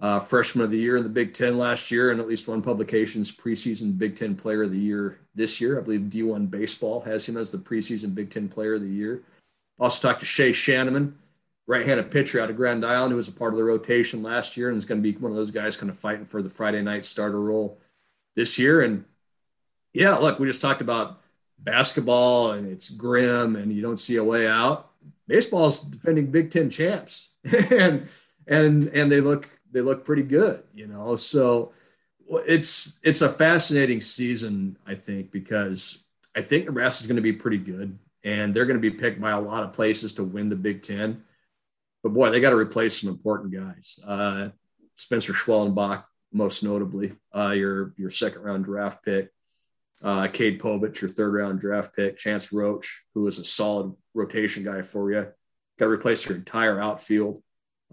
[0.04, 2.62] uh, freshman of the year in the Big Ten last year, and at least one
[2.62, 5.80] publication's preseason Big Ten player of the year this year.
[5.80, 9.24] I believe D1 Baseball has him as the preseason Big Ten player of the year.
[9.80, 11.14] Also talked to Shay Schanaman,
[11.68, 14.68] right-handed pitcher out of Grand Island, who was a part of the rotation last year
[14.68, 16.82] and is going to be one of those guys kind of fighting for the Friday
[16.82, 17.80] night starter role
[18.36, 18.82] this year.
[18.82, 19.06] And
[19.93, 21.22] yeah, look, we just talked about
[21.58, 24.91] basketball and it's grim and you don't see a way out.
[25.28, 27.36] Baseball is defending Big Ten champs,
[27.72, 28.10] and
[28.45, 31.15] and and they look they look pretty good, you know.
[31.15, 31.74] So
[32.30, 36.03] it's it's a fascinating season, I think, because
[36.36, 39.19] I think Nebraska is going to be pretty good, and they're going to be picked
[39.19, 41.24] by a lot of places to win the Big Ten.
[42.01, 43.99] But boy, they got to replace some important guys.
[44.05, 44.49] Uh,
[44.95, 49.30] Spencer Schwellenbach, most notably, uh, your your second round draft pick.
[50.01, 52.17] Uh, Cade Povich, your third round draft pick.
[52.17, 55.28] Chance Hroch, who is a solid rotation guy for you.
[55.80, 57.41] Got to replace your entire outfield.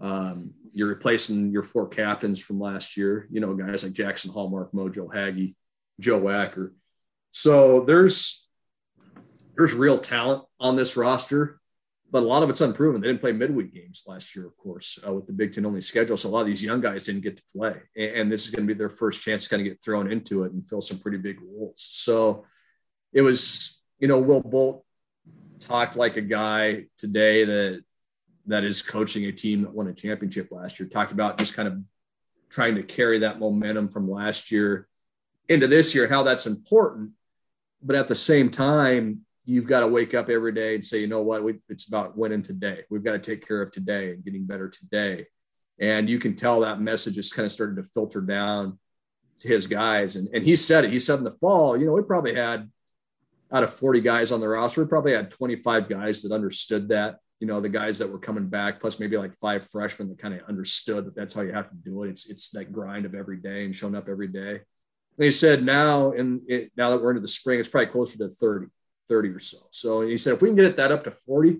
[0.01, 4.71] Um, you're replacing your four captains from last year, you know, guys like Jaxon Hallmark,
[4.71, 5.53] Mojo Hagge,
[5.99, 6.73] Joe Acker.
[7.29, 8.47] So there's
[9.55, 11.59] there's real talent on this roster,
[12.09, 12.99] but a lot of it's unproven.
[12.99, 15.81] They didn't play midweek games last year, of course, uh, with the Big Ten only
[15.81, 16.17] schedule.
[16.17, 18.51] So a lot of these young guys didn't get to play, and, and this is
[18.51, 20.81] going to be their first chance to kind of get thrown into it and fill
[20.81, 21.75] some pretty big roles.
[21.77, 22.45] So
[23.13, 24.83] it was, you know, Will Bolt
[25.59, 27.83] talked like a guy today that
[28.47, 30.89] that is coaching a team that won a championship last year.
[30.89, 31.79] Talked about just kind of
[32.49, 34.87] trying to carry that momentum from last year
[35.47, 37.11] into this year, how that's important.
[37.81, 41.07] But at the same time, you've got to wake up every day and say, you
[41.07, 42.83] know what, we, it's about winning today.
[42.89, 45.27] We've got to take care of today and getting better today.
[45.79, 48.77] And you can tell that message is kind of starting to filter down
[49.39, 50.15] to his guys.
[50.15, 50.91] And, and he said it.
[50.91, 52.69] He said in the fall, you know, we probably had
[53.51, 57.17] out of 40 guys on the roster, we probably had 25 guys that understood that
[57.41, 60.35] you know, the guys that were coming back, plus maybe like five freshmen that kind
[60.35, 62.09] of understood that that's how you have to do it.
[62.09, 64.51] It's it's that grind of every day and showing up every day.
[64.51, 66.41] And he said now, and
[66.77, 68.67] now that we're into the spring, it's probably closer to 30,
[69.09, 69.57] 30 or so.
[69.71, 71.57] So he said if we can get that up to 40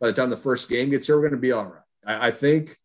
[0.00, 1.82] by the time the first game gets here, we're going to be all right.
[2.04, 2.76] I, I think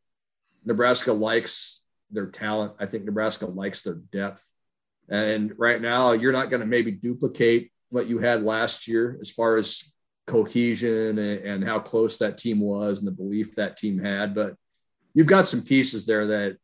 [0.63, 2.73] Nebraska likes their talent.
[2.79, 4.47] I think Nebraska likes their depth.
[5.09, 9.31] And right now, you're not going to maybe duplicate what you had last year as
[9.31, 9.91] far as
[10.29, 14.35] cohesion and, and, how close that team was and the belief that team had.
[14.35, 14.55] But
[15.13, 16.57] you've got some pieces there that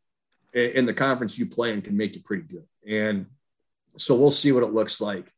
[0.53, 2.65] in the conference you play in can make you pretty good.
[2.87, 3.25] And
[3.97, 5.31] so we'll see what it looks like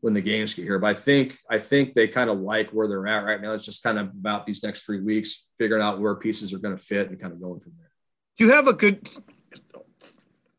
[0.00, 0.78] when the games get here.
[0.78, 3.52] But I think I think they kind of like where they're at right now.
[3.52, 6.76] It's just kind of about these next three weeks, figuring out where pieces are going
[6.76, 7.90] to fit and kind of going from there.
[8.36, 9.08] Do you have a good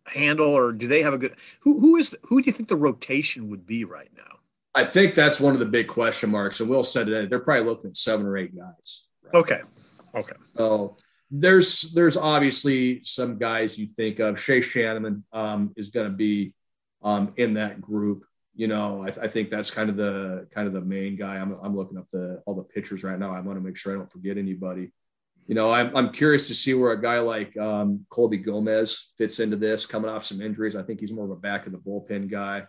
[0.07, 2.75] handle, or do they have a good who who is who do you think the
[2.75, 4.34] rotation would be right now?
[4.75, 6.59] I think that's one of the big question marks.
[6.59, 7.29] And Will said it.
[7.29, 9.05] They're probably looking at seven or eight guys.
[9.23, 9.33] Right?
[9.35, 9.59] Okay.
[10.13, 10.35] Okay.
[10.57, 10.97] So
[11.31, 14.39] there's there's obviously some guys you think of.
[14.39, 16.53] Shay Schanaman um, is going to be
[17.01, 18.25] um, in that group.
[18.53, 21.35] You know, I, I, think that's kind of the kind of the main guy.
[21.35, 23.33] I'm, I'm looking up the all the pitchers right now.
[23.33, 24.91] I want to make sure I don't forget anybody.
[25.47, 29.39] You know, I'm, I'm curious to see where a guy like um, Colby Gomez fits
[29.39, 30.75] into this, coming off some injuries.
[30.75, 32.63] I think he's more of a back of the bullpen guy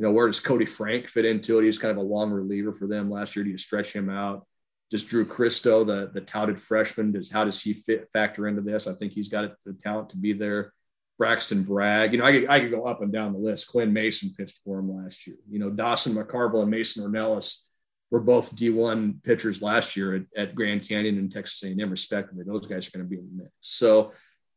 [0.00, 1.62] you know, where does Koty Frank fit into it?
[1.62, 3.44] He was kind of a long reliever for them last year.
[3.44, 4.46] Do you stretch him out?
[4.90, 8.86] Just Drew Christo, the the touted freshman, does how does he fit factor into this?
[8.86, 10.72] I think he's got the talent to be there.
[11.18, 12.12] Braxton Bragg.
[12.12, 13.70] You know, I could, I could go up and down the list.
[13.70, 15.36] Quinn Mason pitched for him last year.
[15.50, 17.62] You know, Dawson McCarville and Mason Ornelas
[18.10, 22.44] were both D1 pitchers last year at, at Grand Canyon and Texas A&M, respectively.
[22.46, 23.52] Those guys are going to be in the mix.
[23.60, 24.12] So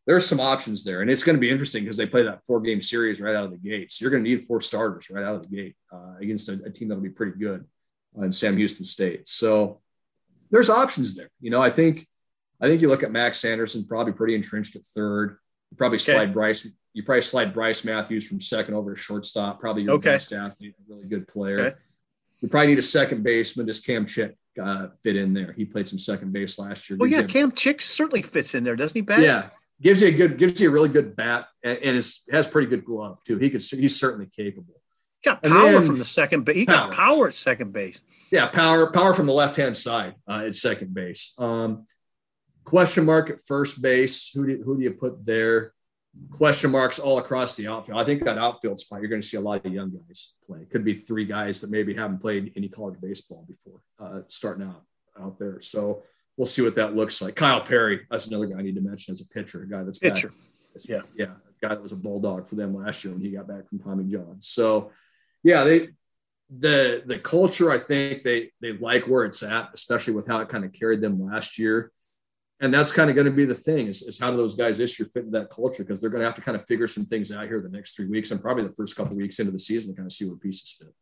[0.05, 2.59] there's some options there, and it's going to be interesting because they play that four
[2.59, 3.91] game series right out of the gate.
[3.91, 6.61] So you're going to need four starters right out of the gate uh, against a,
[6.65, 7.65] a, team that'll be pretty good
[8.17, 9.27] uh, in Sam Houston State.
[9.29, 9.79] So
[10.51, 11.29] there's options there.
[11.39, 12.05] You know, I think
[12.59, 15.37] I think you look at Max Anderson, probably pretty entrenched at third.
[15.71, 16.13] You probably okay.
[16.13, 16.67] slide Bryce.
[16.93, 19.59] You probably slide Bryce Matthews from second over to shortstop.
[19.59, 20.11] Probably your okay.
[20.11, 21.59] best athlete, a really good player.
[21.59, 21.77] Okay.
[22.41, 23.67] You probably need a second baseman.
[23.67, 25.53] Does Cam Chick uh, fit in there?
[25.53, 26.99] He played some second base last year.
[27.01, 29.23] Oh yeah, Cam Chick certainly fits in there, doesn't he?
[29.23, 29.49] Yeah,
[29.83, 32.67] gives you a good, gives you a really good bat, and, and is, has pretty
[32.67, 33.37] good glove too.
[33.37, 34.81] He could, he's certainly capable.
[35.21, 36.55] He Got power then, from the second base.
[36.55, 36.87] He power.
[36.89, 38.03] got power at second base.
[38.31, 41.33] Yeah, power, power from the left hand side uh, at second base.
[41.37, 41.85] Um,
[42.63, 44.31] question mark at first base.
[44.33, 45.73] Who do who do you put there?
[46.31, 47.99] question marks all across the outfield.
[47.99, 50.65] I think that outfield spot, you're going to see a lot of young guys play.
[50.65, 54.83] Could be three guys that maybe haven't played any college baseball before, uh, starting out
[55.19, 55.61] out there.
[55.61, 56.03] So
[56.37, 57.35] we'll see what that looks like.
[57.35, 59.99] Kyle Perry, that's another guy I need to mention as a pitcher, a guy that's
[59.99, 60.29] pitcher.
[60.29, 63.31] Back, yeah, yeah, a guy that was a bulldog for them last year when he
[63.31, 64.37] got back from Tommy John.
[64.39, 64.91] So,
[65.43, 65.89] yeah, they
[66.49, 67.71] the the culture.
[67.71, 71.01] I think they they like where it's at, especially with how it kind of carried
[71.01, 71.91] them last year
[72.63, 74.77] and that's kind of going to be the thing is, is how do those guys
[74.77, 76.87] this year fit into that culture because they're going to have to kind of figure
[76.87, 79.51] some things out here the next three weeks and probably the first couple weeks into
[79.51, 80.93] the season to kind of see where pieces fit.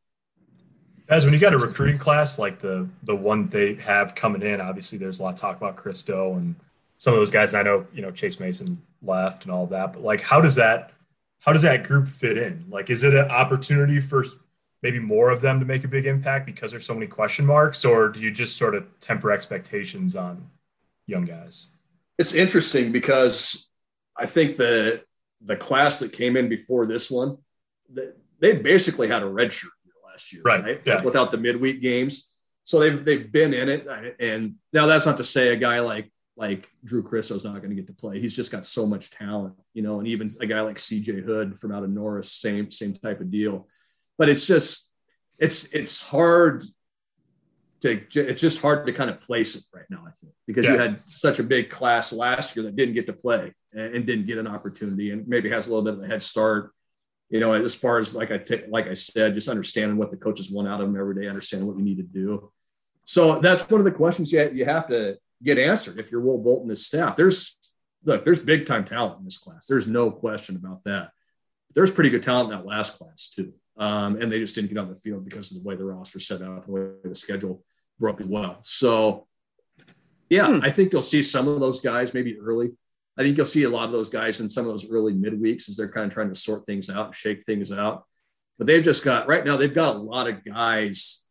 [1.12, 4.62] As when you got a recruiting class like the the one they have coming in,
[4.62, 6.55] obviously there's a lot of talk about Christo and
[6.97, 7.53] some of those guys.
[7.53, 10.55] And I know you know Chase Mason left and all that, but like how does
[10.55, 10.93] that
[11.41, 12.66] how does that group fit in?
[12.70, 14.24] Like, is it an opportunity for
[14.84, 17.84] maybe more of them to make a big impact because there's so many question marks,
[17.84, 20.49] or do you just sort of temper expectations on
[21.07, 21.68] young guys?
[22.18, 23.70] It's interesting because
[24.16, 25.03] I think the
[25.43, 27.39] the class that came in before this one,
[28.39, 29.72] they basically had a red shirt
[30.22, 30.63] last year, right?
[30.63, 30.82] right?
[30.86, 31.03] Yeah.
[31.03, 32.30] Without the midweek games,
[32.63, 33.88] so they've they've been in it.
[34.19, 37.76] And now that's not to say a guy like like Drew Christo's not going to
[37.76, 38.19] get to play.
[38.19, 39.99] He's just got so much talent, you know.
[39.99, 41.22] And even a guy like C.J.
[41.22, 43.67] Hood from out of Norris, same same type of deal.
[44.17, 44.91] But it's just
[45.38, 46.63] it's it's hard
[47.82, 50.03] to it's just hard to kind of place it right now.
[50.07, 50.74] I think because yeah.
[50.74, 54.26] you had such a big class last year that didn't get to play and, didn't
[54.26, 56.72] get an opportunity, and maybe has a little bit of a head start.
[57.32, 60.18] You know, as far as like I t- like I said, just understanding what the
[60.18, 62.52] coaches want out of them every day, understanding what we need to do.
[63.06, 66.38] So that's one of the questions you you have to get answered if you're Will
[66.38, 67.16] Bolton staff.
[67.16, 67.58] There's
[68.04, 69.66] look, there's big time talent in this class.
[69.66, 71.12] There's no question about that.
[71.74, 73.54] There's pretty good talent in that last class too.
[73.78, 76.20] Um, and they just didn't get on the field because of the way the roster
[76.20, 77.64] set up, the way the schedule
[78.00, 78.58] broke as well.
[78.62, 79.28] So,
[80.30, 80.64] yeah, hmm.
[80.64, 82.72] I think you'll see some of those guys maybe early.
[83.22, 85.69] I think you'll see a lot of those guys in some of those early midweeks
[85.69, 88.03] as they're kind of trying to sort things out shake things out.
[88.57, 91.24] But they've just got right now, they've got a lot of guys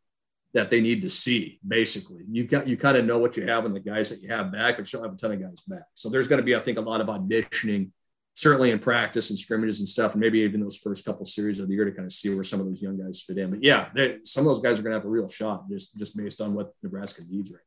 [0.54, 1.58] that they need to see.
[1.66, 4.28] Basically, You've got you kind of know what you have in the guys that you
[4.28, 5.84] have back, but you don't have a ton of guys back.
[5.94, 7.90] So there's going to be, I think, a lot of auditioning
[8.34, 11.68] certainly in practice and scrimmages and stuff, and maybe even those first couple series of
[11.68, 13.50] the year to kind of see where some of those young guys fit in.
[13.50, 13.88] But yeah,
[14.24, 16.54] some of those guys are going to have a real shot just just based on
[16.54, 17.60] what Nebraska needs right.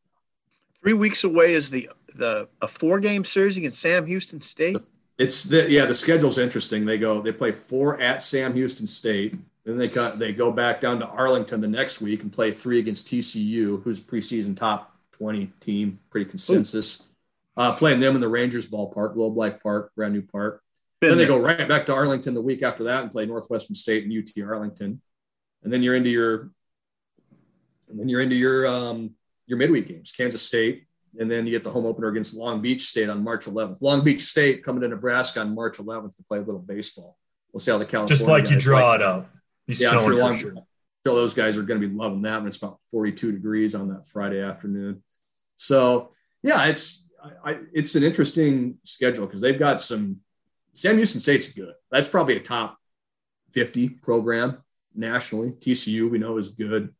[0.83, 4.77] Three weeks away is the the a four game series against Sam Houston State.
[5.17, 6.85] It's the yeah the schedule's interesting.
[6.85, 9.37] They go they play four at Sam Houston State.
[9.63, 12.79] Then they cut they go back down to Arlington the next week and play three
[12.79, 17.03] against TCU, who's preseason top twenty team, pretty consensus.
[17.55, 20.61] Uh, playing them in the Rangers ballpark, Globe Life Park, brand new park.
[20.99, 23.75] Been then they go right back to Arlington the week after that and play Northwestern
[23.75, 25.01] State and UT Arlington,
[25.63, 26.51] and then you're into your,
[27.87, 29.11] and then you're into your um,
[29.53, 30.85] your midweek games, Kansas State,
[31.19, 33.81] and then you get the home opener against Long Beach State on March 11th.
[33.81, 37.17] Long Beach State coming to Nebraska on March 11th to play a little baseball.
[37.51, 39.29] We'll see how the California just like you draw like, it up.
[39.67, 40.55] Yeah, I'm sure, long, sure.
[41.05, 43.89] So those guys are going to be loving that when it's about 42 degrees on
[43.89, 45.03] that Friday afternoon.
[45.55, 46.09] So
[46.41, 50.21] yeah, it's I, I, it's an interesting schedule because they've got some
[50.73, 51.73] Sam Houston State's good.
[51.91, 52.77] That's probably a top
[53.53, 54.63] 50 program
[54.95, 55.51] nationally.
[55.51, 56.93] TCU we know is good.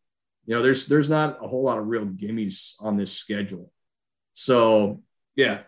[0.46, 3.72] You know, there's there's not a whole lot of real gimmies on this schedule.
[4.34, 5.02] So
[5.36, 5.62] yeah,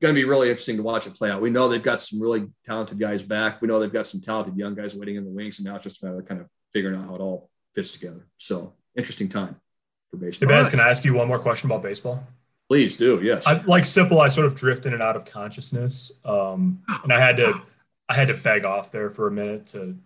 [0.00, 1.40] going to be really interesting to watch it play out.
[1.40, 3.60] We know they've got some really talented guys back.
[3.60, 5.84] We know they've got some talented young guys waiting in the wings, and now it's
[5.84, 8.26] just a matter of kind of figuring out how it all fits together.
[8.36, 9.56] So interesting time
[10.10, 10.48] for baseball.
[10.48, 12.26] Hey, Baz, can I ask you one more question about baseball?
[12.68, 13.20] Please do.
[13.22, 13.46] Yes.
[13.46, 17.18] I, like Sipple, I sort of drift in and out of consciousness, um, and I
[17.18, 17.60] had to,
[18.08, 19.96] I had to beg off there for a minute to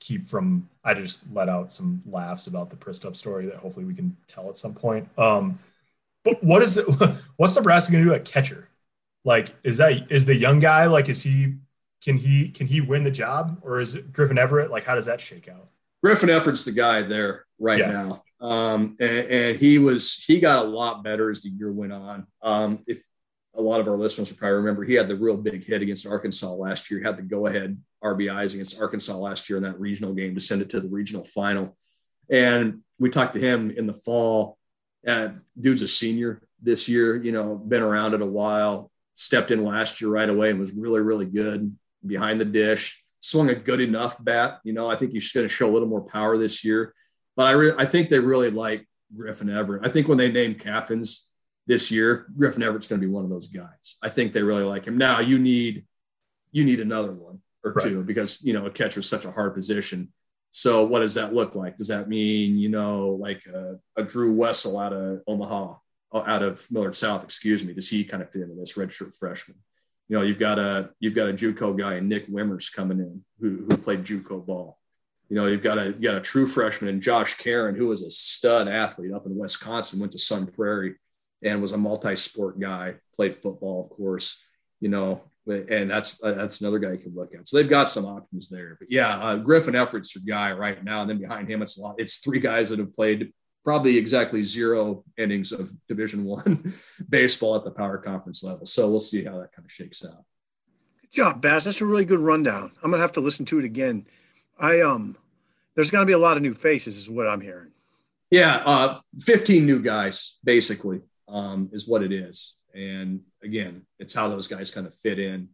[0.00, 0.68] keep from.
[0.84, 4.48] I just let out some laughs about the pristup story that hopefully we can tell
[4.48, 5.08] at some point.
[5.18, 5.58] Um,
[6.24, 6.84] but what is it?
[7.36, 8.68] What's Nebraska going to do at catcher?
[9.24, 11.08] Like, is that is the young guy like?
[11.08, 11.54] Is he
[12.02, 14.70] can he can he win the job, or is it Griffin Everett?
[14.70, 15.68] Like, how does that shake out?
[16.02, 17.90] Griffin Everett's the guy there right yeah.
[17.90, 21.92] now, um, and, and, he was he got a lot better as the year went
[21.92, 22.26] on.
[22.40, 23.02] Um, if
[23.54, 26.06] a lot of our listeners will probably remember, he had the real big hit against
[26.06, 27.00] Arkansas last year.
[27.00, 30.40] He had the go ahead RBIs against Arkansas last year in that regional game to
[30.40, 31.76] send it to the regional final.
[32.30, 34.58] And we talked to him in the fall.
[35.06, 39.64] Uh, dude's a senior this year, you know, been around it a while, stepped in
[39.64, 43.80] last year right away and was really, really good behind the dish, swung a good
[43.80, 44.60] enough bat.
[44.64, 46.94] You know, I think he's going to show a little more power this year.
[47.36, 48.86] But I, re- I think they really like
[49.16, 49.86] Griffin Everett.
[49.86, 51.30] I think when they name captains
[51.66, 53.96] this year, Griffin Everett's going to be one of those guys.
[54.02, 54.98] I think they really like him.
[54.98, 55.84] Now you need
[56.50, 57.84] you need another one or right.
[57.84, 60.12] two because you know a catcher is such a hard position.
[60.50, 61.76] So what does that look like?
[61.76, 65.74] Does that mean you know like a, a Drew Wessel out of Omaha,
[66.12, 67.24] uh, out of Millard South?
[67.24, 67.74] Excuse me.
[67.74, 69.58] Does he kind of fit into this redshirt freshman?
[70.08, 73.22] you know, you've got a you've got a JUCO guy, and Nick Wimmers, coming in
[73.40, 74.78] who who played JUCO ball.
[75.28, 78.02] You know, you've got a you got a true freshman in Josh Caron, who was
[78.02, 80.96] a stud athlete up in Wisconsin, went to Sun Prairie,
[81.42, 82.94] and was a multi-sport guy.
[83.16, 84.42] Played football, of course.
[84.80, 87.48] You know, and that's uh, that's another guy you can look at.
[87.48, 88.76] So they've got some options there.
[88.78, 91.82] But yeah, uh, Griffin Everett's your guy right now, and then behind him, it's a
[91.82, 91.96] lot.
[91.98, 93.32] It's three guys that have played
[93.64, 96.74] probably exactly zero innings of division one
[97.08, 98.66] baseball at the power conference level.
[98.66, 100.24] So we'll see how that kind of shakes out.
[101.02, 101.64] Good job baz.
[101.64, 102.72] That's a really good rundown.
[102.82, 104.06] I'm gonna have to listen to it again.
[104.58, 105.16] I um
[105.74, 107.70] there's gonna be a lot of new faces is what i'm hearing.
[108.30, 114.28] Yeah uh 15 new guys basically um is what it is and again it's how
[114.28, 115.48] those guys kind of fit in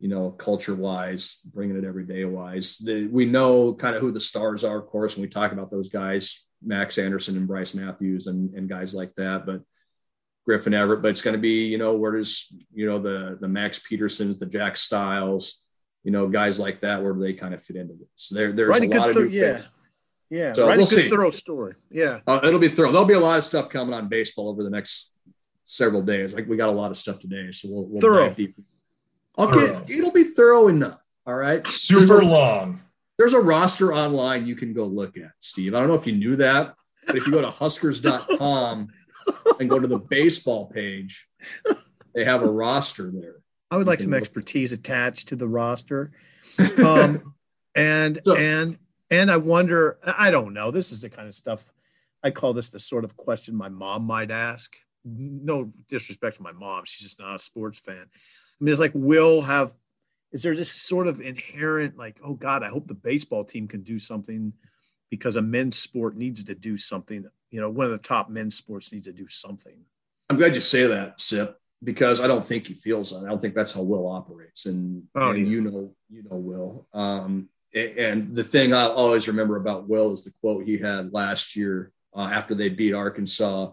[0.00, 2.78] you know, culture wise, bringing it everyday wise.
[2.78, 5.70] The, we know kind of who the stars are, of course, when we talk about
[5.70, 6.46] those guys.
[6.64, 9.46] Max Anderson and Bryce Matthews and, and guys like that.
[9.46, 9.62] But
[10.44, 13.48] Griffin Everett, but it's going to be, you know, where does, you know, the, the
[13.48, 15.62] Max Petersons, the Jack Styles,
[16.04, 18.28] you know, guys like that, where do they kind of fit into this?
[18.28, 19.62] There, there's Write a, lot of yeah.
[20.30, 20.52] Yeah.
[20.52, 21.08] So we'll a good see.
[21.08, 21.74] thorough story.
[21.90, 22.20] Yeah.
[22.26, 22.92] Uh, it'll be thorough.
[22.92, 25.14] There'll be a lot of stuff coming on baseball over the next
[25.68, 26.34] several days.
[26.34, 27.52] Like we got a lot of stuff today.
[27.52, 28.34] So we'll, we'll thorough.
[29.38, 29.94] Okay.
[29.94, 31.00] It'll be thorough enough.
[31.26, 31.66] All right.
[31.66, 32.80] Super long
[33.18, 35.74] there's a roster online you can go look at, Steve.
[35.74, 36.74] I don't know if you knew that,
[37.06, 38.88] but if you go to huskers.com
[39.60, 41.28] and go to the baseball page,
[42.14, 43.36] they have a roster there.
[43.70, 44.20] I would like some look.
[44.20, 46.12] expertise attached to the roster.
[46.82, 47.34] Um,
[47.76, 48.78] and so, and
[49.10, 50.70] and I wonder, I don't know.
[50.70, 51.72] This is the kind of stuff
[52.22, 54.76] I call this the sort of question my mom might ask.
[55.16, 58.04] No disrespect to my mom, she's just not a sports fan.
[58.04, 59.72] I mean, it's like, will have
[60.32, 63.82] is there this sort of inherent like oh god i hope the baseball team can
[63.82, 64.52] do something
[65.10, 68.56] because a men's sport needs to do something you know one of the top men's
[68.56, 69.84] sports needs to do something
[70.28, 73.40] i'm glad you say that sip because i don't think he feels that i don't
[73.40, 75.50] think that's how will operates and, oh, and yeah.
[75.50, 80.24] you know you know will um, and the thing i always remember about will is
[80.24, 83.70] the quote he had last year uh, after they beat arkansas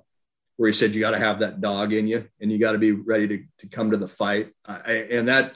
[0.57, 2.77] where he said you got to have that dog in you and you got to
[2.77, 5.55] be ready to, to come to the fight I, and that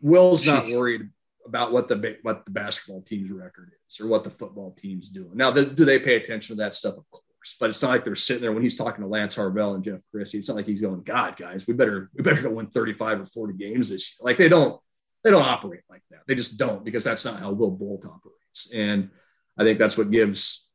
[0.00, 1.10] Will's not worried
[1.46, 5.30] about what the what the basketball team's record is or what the football team's doing.
[5.34, 6.96] Now, the, do they pay attention to that stuff?
[6.96, 9.74] Of course, but it's not like they're sitting there when he's talking to Lance Harvell
[9.74, 10.38] and Jeff Christy.
[10.38, 13.20] It's not like he's going, "God, guys, we better we better go win thirty five
[13.20, 14.80] or forty games this year." Like they don't
[15.22, 16.20] they don't operate like that.
[16.26, 18.70] They just don't because that's not how Will Bolt operates.
[18.72, 19.10] And
[19.56, 20.68] I think that's what gives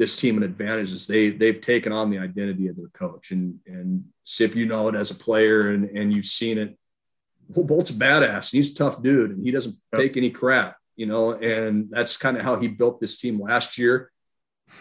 [0.00, 3.60] this team an advantage is they they've taken on the identity of their coach and
[3.66, 6.76] and Sip, you know it as a player and and you've seen it
[7.50, 8.52] Bolt's a badass.
[8.52, 11.32] He's a tough dude, and he doesn't take any crap, you know.
[11.32, 14.12] And that's kind of how he built this team last year.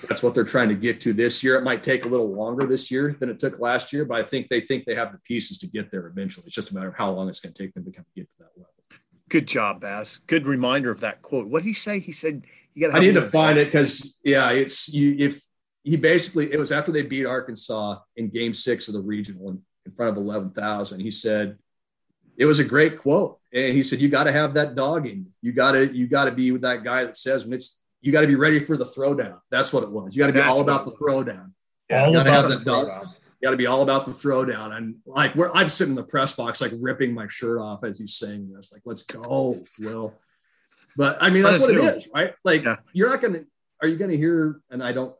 [0.08, 1.56] That's what they're trying to get to this year.
[1.56, 4.24] It might take a little longer this year than it took last year, but I
[4.24, 6.46] think they think they have the pieces to get there eventually.
[6.46, 8.16] It's just a matter of how long it's going to take them to kind of
[8.16, 8.74] get to that level.
[9.30, 10.22] Good job, Baz.
[10.28, 11.48] Good reminder of that quote.
[11.48, 12.00] What did he say?
[12.00, 15.16] He said, "You got." I need to find it because yeah, it's you.
[15.20, 15.42] If
[15.84, 19.62] he basically, it was after they beat Arkansas in Game Six of the regional in,
[19.86, 21.00] in front of eleven thousand.
[21.00, 21.58] He said,
[22.38, 23.40] it was a great quote.
[23.52, 25.32] And he said, you got to have that dog in you.
[25.42, 28.12] You got to, you got to be with that guy that says when it's, you
[28.12, 29.40] got to be ready for the throwdown.
[29.50, 30.16] That's what it was.
[30.16, 31.52] You got to be all about the throwdown.
[31.90, 33.08] Yeah, all about the throwdown.
[33.08, 34.76] You got to be all about the throwdown.
[34.78, 37.98] And like, where I'm sitting in the press box, like ripping my shirt off as
[37.98, 40.14] he's saying this, like, let's go, Will.
[41.00, 42.34] But I mean, that's what it is, right?
[42.44, 42.76] Like, yeah.
[42.92, 43.46] you're not going to,
[43.82, 45.16] are you going to hear, and I don't,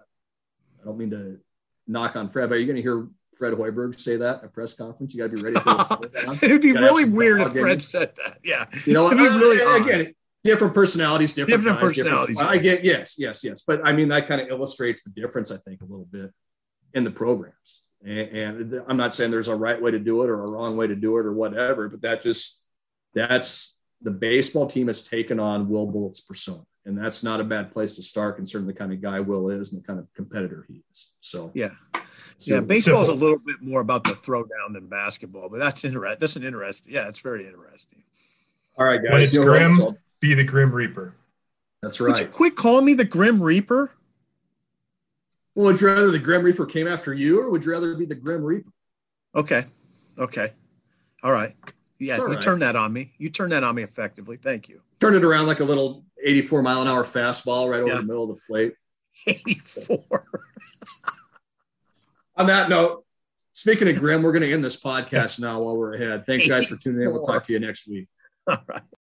[0.82, 1.40] I don't mean to
[1.88, 3.08] knock on Fred, but are you going to hear
[3.38, 5.16] Fred Hoiberg say that at a press conference.
[5.16, 6.44] You got to be ready for it.
[6.44, 8.40] It'd be really weird if Fred said that.
[8.44, 8.66] Yeah.
[8.86, 10.14] You know, It'd really uh, again,
[10.44, 12.38] different personalities, different, different times, personalities.
[12.40, 13.64] Different, I get yes, yes, yes.
[13.66, 16.34] But I mean, that kind of illustrates the difference, I think, a little bit
[16.94, 17.84] in the programs.
[18.04, 20.76] And, and I'm not saying there's a right way to do it or a wrong
[20.76, 22.66] way to do it or whatever, but that just
[23.14, 26.64] that's the baseball team has taken on Will Bolt's persona.
[26.86, 29.74] And that's not a bad place to start, considering the kind of guy Will is
[29.74, 31.12] and the kind of competitor he is.
[31.20, 31.70] So, yeah.
[32.38, 35.84] So, yeah, baseball is a little bit more about the throwdown than basketball, but that's
[35.84, 36.18] interesting.
[36.20, 36.94] That's an interesting.
[36.94, 38.02] Yeah, it's very interesting.
[38.78, 39.12] All right, guys.
[39.12, 39.78] When it's grim,
[40.22, 41.16] be the Grim Reaper.
[41.84, 42.14] That's right.
[42.14, 43.92] Would you quit calling me the Grim Reaper?
[45.54, 48.06] Well, would you rather the Grim Reaper came after you, or would you rather be
[48.06, 48.72] the Grim Reaper?
[49.36, 49.66] Okay.
[50.18, 50.54] Okay.
[51.22, 51.54] All right.
[52.00, 52.42] Yeah, you right.
[52.42, 53.14] turned that on me.
[53.18, 54.38] You turn that on me effectively.
[54.38, 54.82] Thank you.
[55.00, 57.98] Turn it around like a little 84 mile an hour fastball right over yeah.
[57.98, 58.74] the middle of the plate.
[59.28, 60.26] 84.
[62.38, 63.06] on that note,
[63.52, 66.26] speaking of Grim, we're going to end this podcast now while we're ahead.
[66.26, 67.12] Thanks, guys, for tuning in.
[67.12, 68.08] We'll talk to you next week.
[68.48, 68.82] All right.